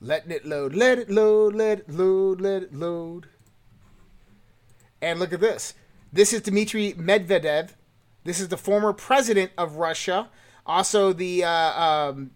[0.00, 3.28] Letting it load, let it load, let it load, let it load.
[5.00, 5.74] And look at this.
[6.12, 7.70] This is Dmitry Medvedev.
[8.24, 10.30] This is the former president of Russia,
[10.66, 12.30] also the uh, um,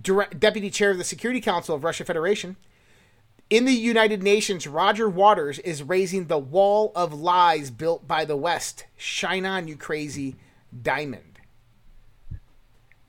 [0.00, 2.56] direct, deputy chair of the Security Council of Russia Federation.
[3.50, 8.36] In the United Nations, Roger Waters is raising the wall of lies built by the
[8.36, 8.86] West.
[8.96, 10.36] Shine on, you crazy
[10.82, 11.38] diamond.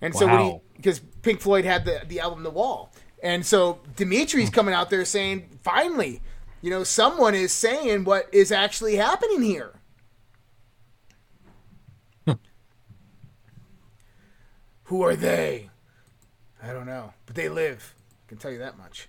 [0.01, 0.61] And so Wow.
[0.75, 2.91] because Pink Floyd had the, the album The Wall.
[3.23, 6.21] And so Dimitri's coming out there saying, finally,
[6.61, 9.71] you know, someone is saying what is actually happening here.
[14.83, 15.69] Who are they?
[16.65, 17.93] I don't know, but they live.
[18.25, 19.07] I can tell you that much.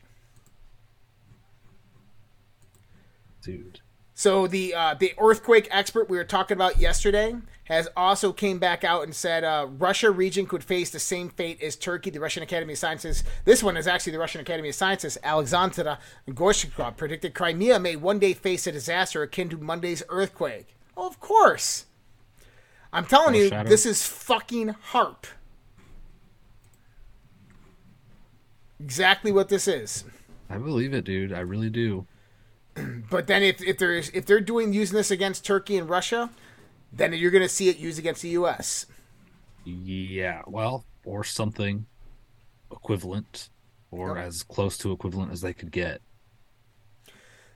[3.43, 3.81] Dude.
[4.15, 8.85] So the uh, the earthquake expert we were talking about yesterday has also came back
[8.85, 12.11] out and said uh, Russia region could face the same fate as Turkey.
[12.11, 13.25] The Russian Academy of Sciences.
[13.45, 15.19] This one is actually the Russian Academy of Sciences.
[15.23, 20.77] Alexandra Gorshkov predicted Crimea may one day face a disaster akin to Monday's earthquake.
[20.97, 21.87] Oh, of course.
[22.93, 25.27] I'm telling you, this is fucking HAARP.
[28.81, 30.05] Exactly what this is.
[30.51, 31.33] I believe it, dude.
[31.33, 32.07] I really do.
[33.11, 36.31] But then if, if there's if they're doing using this against Turkey and Russia,
[36.93, 38.85] then you're going to see it used against the U.S.
[39.65, 41.87] Yeah, well, or something
[42.71, 43.49] equivalent,
[43.91, 46.03] or as close to equivalent as they could get.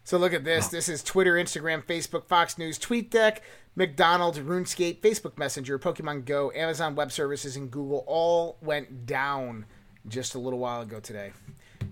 [0.04, 0.68] So look at this.
[0.68, 3.38] This is Twitter, Instagram, Facebook, Fox News, TweetDeck,
[3.76, 9.66] McDonald's, RuneScape, Facebook Messenger, Pokemon Go, Amazon Web Services, and Google all went down
[10.08, 11.32] just a little while ago today.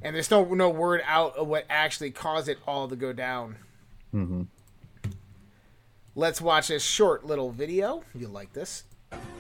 [0.03, 3.57] And there's no no word out of what actually caused it all to go down.
[4.15, 4.43] Mm-hmm.
[6.15, 8.03] Let's watch this short little video.
[8.15, 8.85] You'll like this.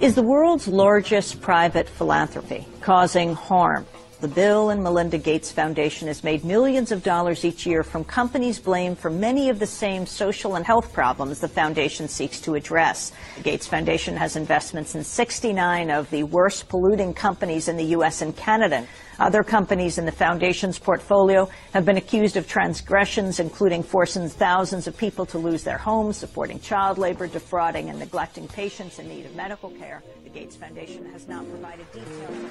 [0.00, 3.86] is the world's largest private philanthropy, causing harm.
[4.20, 8.58] The Bill and Melinda Gates Foundation has made millions of dollars each year from companies
[8.58, 13.12] blamed for many of the same social and health problems the foundation seeks to address.
[13.36, 18.20] The Gates Foundation has investments in 69 of the worst polluting companies in the U.S.
[18.20, 18.88] and Canada.
[19.20, 24.96] Other companies in the foundation's portfolio have been accused of transgressions, including forcing thousands of
[24.96, 29.36] people to lose their homes, supporting child labor, defrauding and neglecting patients in need of
[29.36, 30.02] medical care.
[30.24, 32.50] The Gates Foundation has not provided details.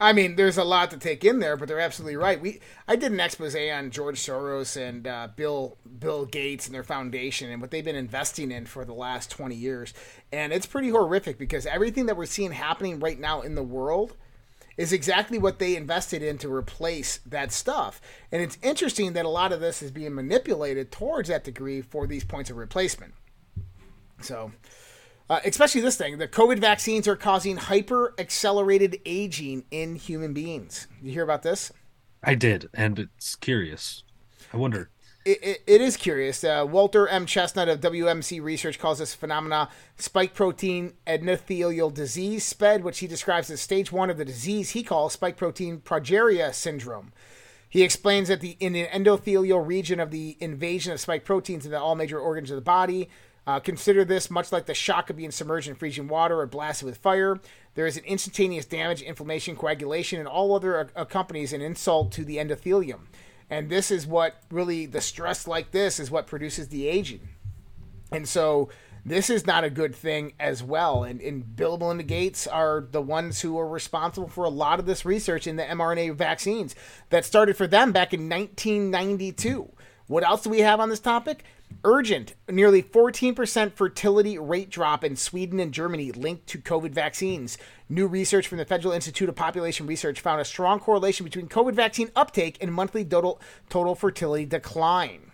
[0.00, 2.40] I mean, there's a lot to take in there, but they're absolutely right.
[2.40, 6.82] We I did an expose on George Soros and uh, Bill Bill Gates and their
[6.82, 9.94] foundation and what they've been investing in for the last 20 years,
[10.32, 14.14] and it's pretty horrific because everything that we're seeing happening right now in the world
[14.76, 18.00] is exactly what they invested in to replace that stuff.
[18.32, 22.06] And it's interesting that a lot of this is being manipulated towards that degree for
[22.06, 23.14] these points of replacement.
[24.20, 24.52] So,
[25.30, 30.86] uh, especially this thing, the COVID vaccines are causing hyper accelerated aging in human beings.
[31.02, 31.72] You hear about this?
[32.22, 34.02] I did, and it's curious.
[34.52, 34.90] I wonder.
[35.24, 36.44] It, it, it is curious.
[36.44, 37.24] Uh, Walter M.
[37.24, 43.50] Chesnut of WMC Research calls this phenomena spike protein endothelial disease, SPED, which he describes
[43.50, 47.12] as stage one of the disease he calls spike protein progeria syndrome.
[47.70, 51.80] He explains that the in the endothelial region of the invasion of spike proteins into
[51.80, 53.08] all major organs of the body.
[53.46, 56.86] Uh, consider this much like the shock of being submerged in freezing water or blasted
[56.86, 57.38] with fire.
[57.74, 62.24] There is an instantaneous damage, inflammation, coagulation, and all other ac- accompanies an insult to
[62.24, 63.00] the endothelium.
[63.50, 67.28] And this is what really the stress like this is what produces the aging.
[68.10, 68.70] And so
[69.04, 71.04] this is not a good thing as well.
[71.04, 74.78] And, and Bill and Melinda Gates are the ones who are responsible for a lot
[74.78, 76.74] of this research in the mRNA vaccines
[77.10, 79.70] that started for them back in 1992.
[80.06, 81.44] What else do we have on this topic?
[81.82, 82.34] Urgent.
[82.48, 87.58] Nearly 14% fertility rate drop in Sweden and Germany linked to COVID vaccines.
[87.88, 91.74] New research from the Federal Institute of Population Research found a strong correlation between COVID
[91.74, 95.32] vaccine uptake and monthly total, total fertility decline.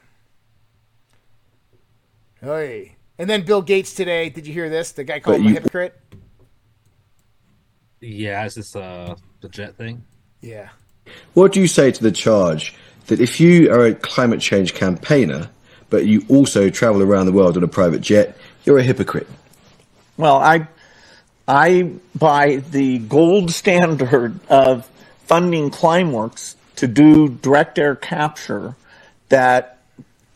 [2.41, 2.97] Hey.
[3.19, 4.31] And then Bill Gates today.
[4.31, 4.93] Did you hear this?
[4.93, 6.01] The guy called him a hypocrite.
[8.01, 10.05] Yeah, is this uh the jet thing?
[10.41, 10.71] Yeah.
[11.35, 12.75] What do you say to the charge
[13.07, 15.51] that if you are a climate change campaigner,
[15.91, 19.29] but you also travel around the world on a private jet, you're a hypocrite?
[20.17, 20.69] Well, I
[21.47, 24.89] I buy the gold standard of
[25.27, 28.75] funding Climeworks to do direct air capture
[29.29, 29.79] that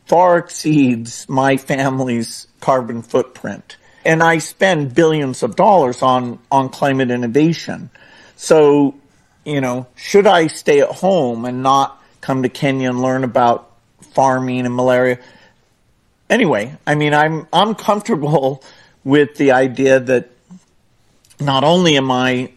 [0.07, 3.77] far exceeds my family's carbon footprint.
[4.05, 7.91] And I spend billions of dollars on, on climate innovation.
[8.37, 8.95] So,
[9.45, 13.71] you know, should I stay at home and not come to Kenya and learn about
[14.13, 15.19] farming and malaria?
[16.35, 18.65] Anyway, I mean, I'm, I'm comfortable
[19.05, 20.31] with the idea that
[21.39, 22.51] not only am I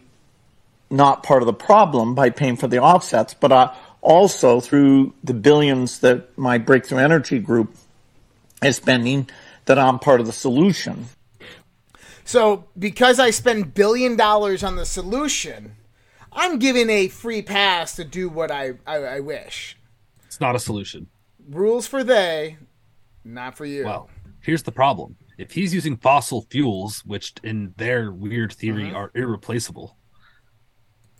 [0.90, 5.32] not part of the problem by paying for the offsets, but I, also through the
[5.32, 7.72] billions that my breakthrough energy group
[8.64, 9.30] is spending
[9.66, 11.06] that I'm part of the solution.
[12.24, 15.76] So, because I spend billion dollars on the solution,
[16.32, 19.76] I'm given a free pass to do what I, I, I wish.
[20.26, 21.06] It's not a solution.
[21.48, 22.56] Rules for they,
[23.34, 23.84] not for you.
[23.84, 24.10] Well,
[24.40, 25.16] here's the problem.
[25.36, 28.94] If he's using fossil fuels, which in their weird theory Mhm.
[28.94, 29.96] are irreplaceable,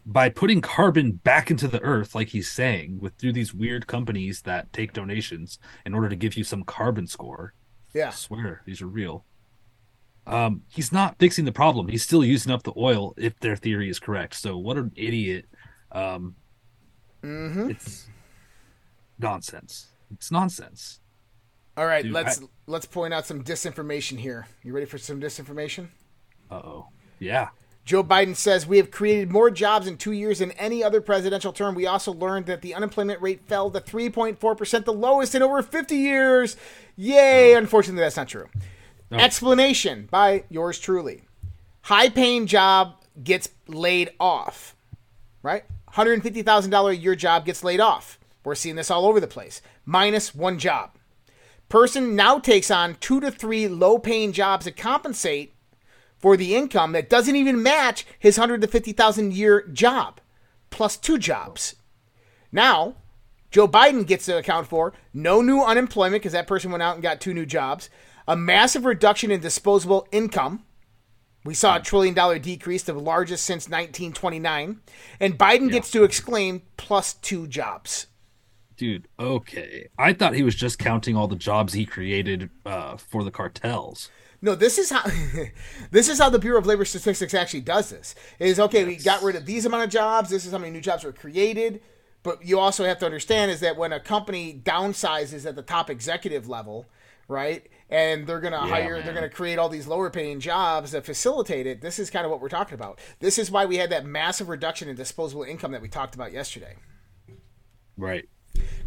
[0.04, 4.42] by putting carbon back into the earth, like he's saying, with through these weird companies
[4.42, 7.52] that take donations in order to give you some carbon score,
[7.94, 8.08] Yeah.
[8.08, 9.24] I swear these are real.
[10.26, 11.88] Um, he's not fixing the problem.
[11.88, 14.34] He's still using up the oil if their theory is correct.
[14.34, 15.46] So what an idiot.
[15.92, 16.36] Um,
[17.22, 17.70] Mm-hmm.
[17.70, 18.08] it's
[19.18, 19.88] nonsense.
[20.10, 21.00] It's nonsense.
[21.78, 24.48] All right, Dude, let's I- let's point out some disinformation here.
[24.64, 25.86] You ready for some disinformation?
[26.50, 26.88] Uh oh.
[27.20, 27.50] Yeah.
[27.84, 31.52] Joe Biden says we have created more jobs in two years than any other presidential
[31.52, 31.76] term.
[31.76, 35.94] We also learned that the unemployment rate fell to 3.4%, the lowest in over 50
[35.94, 36.56] years.
[36.96, 37.54] Yay!
[37.54, 38.48] Unfortunately, that's not true.
[39.12, 41.22] Explanation by yours truly.
[41.82, 44.74] High paying job gets laid off,
[45.42, 45.64] right?
[45.94, 48.18] $150,000 a year job gets laid off.
[48.44, 49.62] We're seeing this all over the place.
[49.86, 50.97] Minus one job.
[51.68, 55.54] Person now takes on two to three low paying jobs to compensate
[56.18, 60.20] for the income that doesn't even match his 150,000 year job
[60.70, 61.76] plus two jobs.
[62.50, 62.96] Now,
[63.50, 67.02] Joe Biden gets to account for no new unemployment because that person went out and
[67.02, 67.88] got two new jobs,
[68.26, 70.64] a massive reduction in disposable income.
[71.44, 74.80] We saw a trillion dollar decrease, the largest since 1929,
[75.20, 78.06] and Biden gets to exclaim plus two jobs.
[78.78, 79.88] Dude, okay.
[79.98, 84.08] I thought he was just counting all the jobs he created uh, for the cartels.
[84.40, 85.02] No, this is how
[85.90, 88.14] this is how the Bureau of Labor Statistics actually does this.
[88.38, 90.30] Is okay, we got rid of these amount of jobs.
[90.30, 91.82] This is how many new jobs were created.
[92.22, 95.90] But you also have to understand is that when a company downsizes at the top
[95.90, 96.86] executive level,
[97.26, 101.04] right, and they're gonna Yeah, hire, they're gonna create all these lower paying jobs that
[101.04, 101.80] facilitate it.
[101.80, 103.00] This is kind of what we're talking about.
[103.18, 106.32] This is why we had that massive reduction in disposable income that we talked about
[106.32, 106.76] yesterday.
[107.96, 108.28] Right.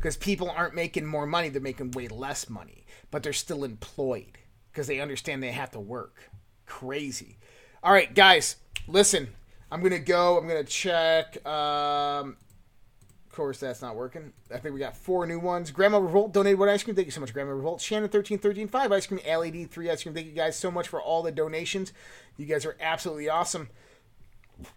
[0.01, 4.39] Because people aren't making more money, they're making way less money, but they're still employed
[4.71, 6.31] because they understand they have to work.
[6.65, 7.37] Crazy.
[7.83, 8.55] All right, guys,
[8.87, 9.27] listen.
[9.71, 10.39] I'm gonna go.
[10.39, 11.45] I'm gonna check.
[11.45, 12.35] Um,
[13.27, 14.33] of course, that's not working.
[14.51, 15.69] I think we got four new ones.
[15.69, 16.95] Grandma Revolt donated one ice cream.
[16.95, 17.79] Thank you so much, Grandma Revolt.
[17.79, 19.21] Shannon thirteen thirteen five ice cream.
[19.25, 20.15] LED three ice cream.
[20.15, 21.93] Thank you guys so much for all the donations.
[22.37, 23.69] You guys are absolutely awesome.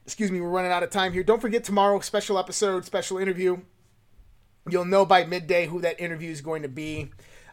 [0.05, 1.25] Excuse me, we're running out of time here.
[1.25, 3.63] Don't forget tomorrow, special episode, special interview.
[4.69, 7.11] You'll know by midday who that interview is going to be.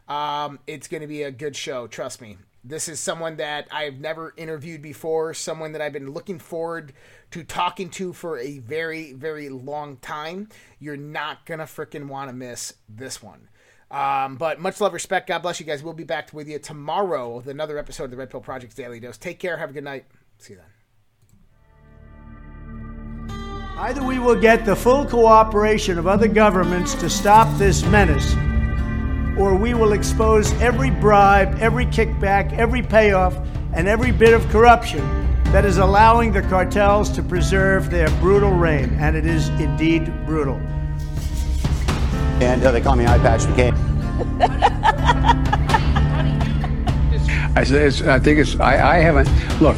[0.07, 2.37] Um, it's going to be a good show, trust me.
[2.63, 6.93] This is someone that I've never interviewed before, someone that I've been looking forward
[7.31, 10.49] to talking to for a very, very long time.
[10.79, 13.49] You're not going to freaking want to miss this one.
[13.89, 15.27] Um, but much love, respect.
[15.27, 15.83] God bless you guys.
[15.83, 18.99] We'll be back with you tomorrow with another episode of the Red Pill Project's Daily
[18.99, 19.17] Dose.
[19.17, 19.57] Take care.
[19.57, 20.05] Have a good night.
[20.37, 20.70] See you then.
[23.81, 28.35] Either we will get the full cooperation of other governments to stop this menace,
[29.39, 33.35] or we will expose every bribe, every kickback, every payoff,
[33.73, 35.01] and every bit of corruption
[35.45, 38.95] that is allowing the cartels to preserve their brutal reign.
[38.99, 40.57] And it is indeed brutal.
[42.39, 43.75] And uh, they call me Eye Patch McCain.
[47.57, 49.27] I I think it's, I, I haven't,
[49.59, 49.77] look,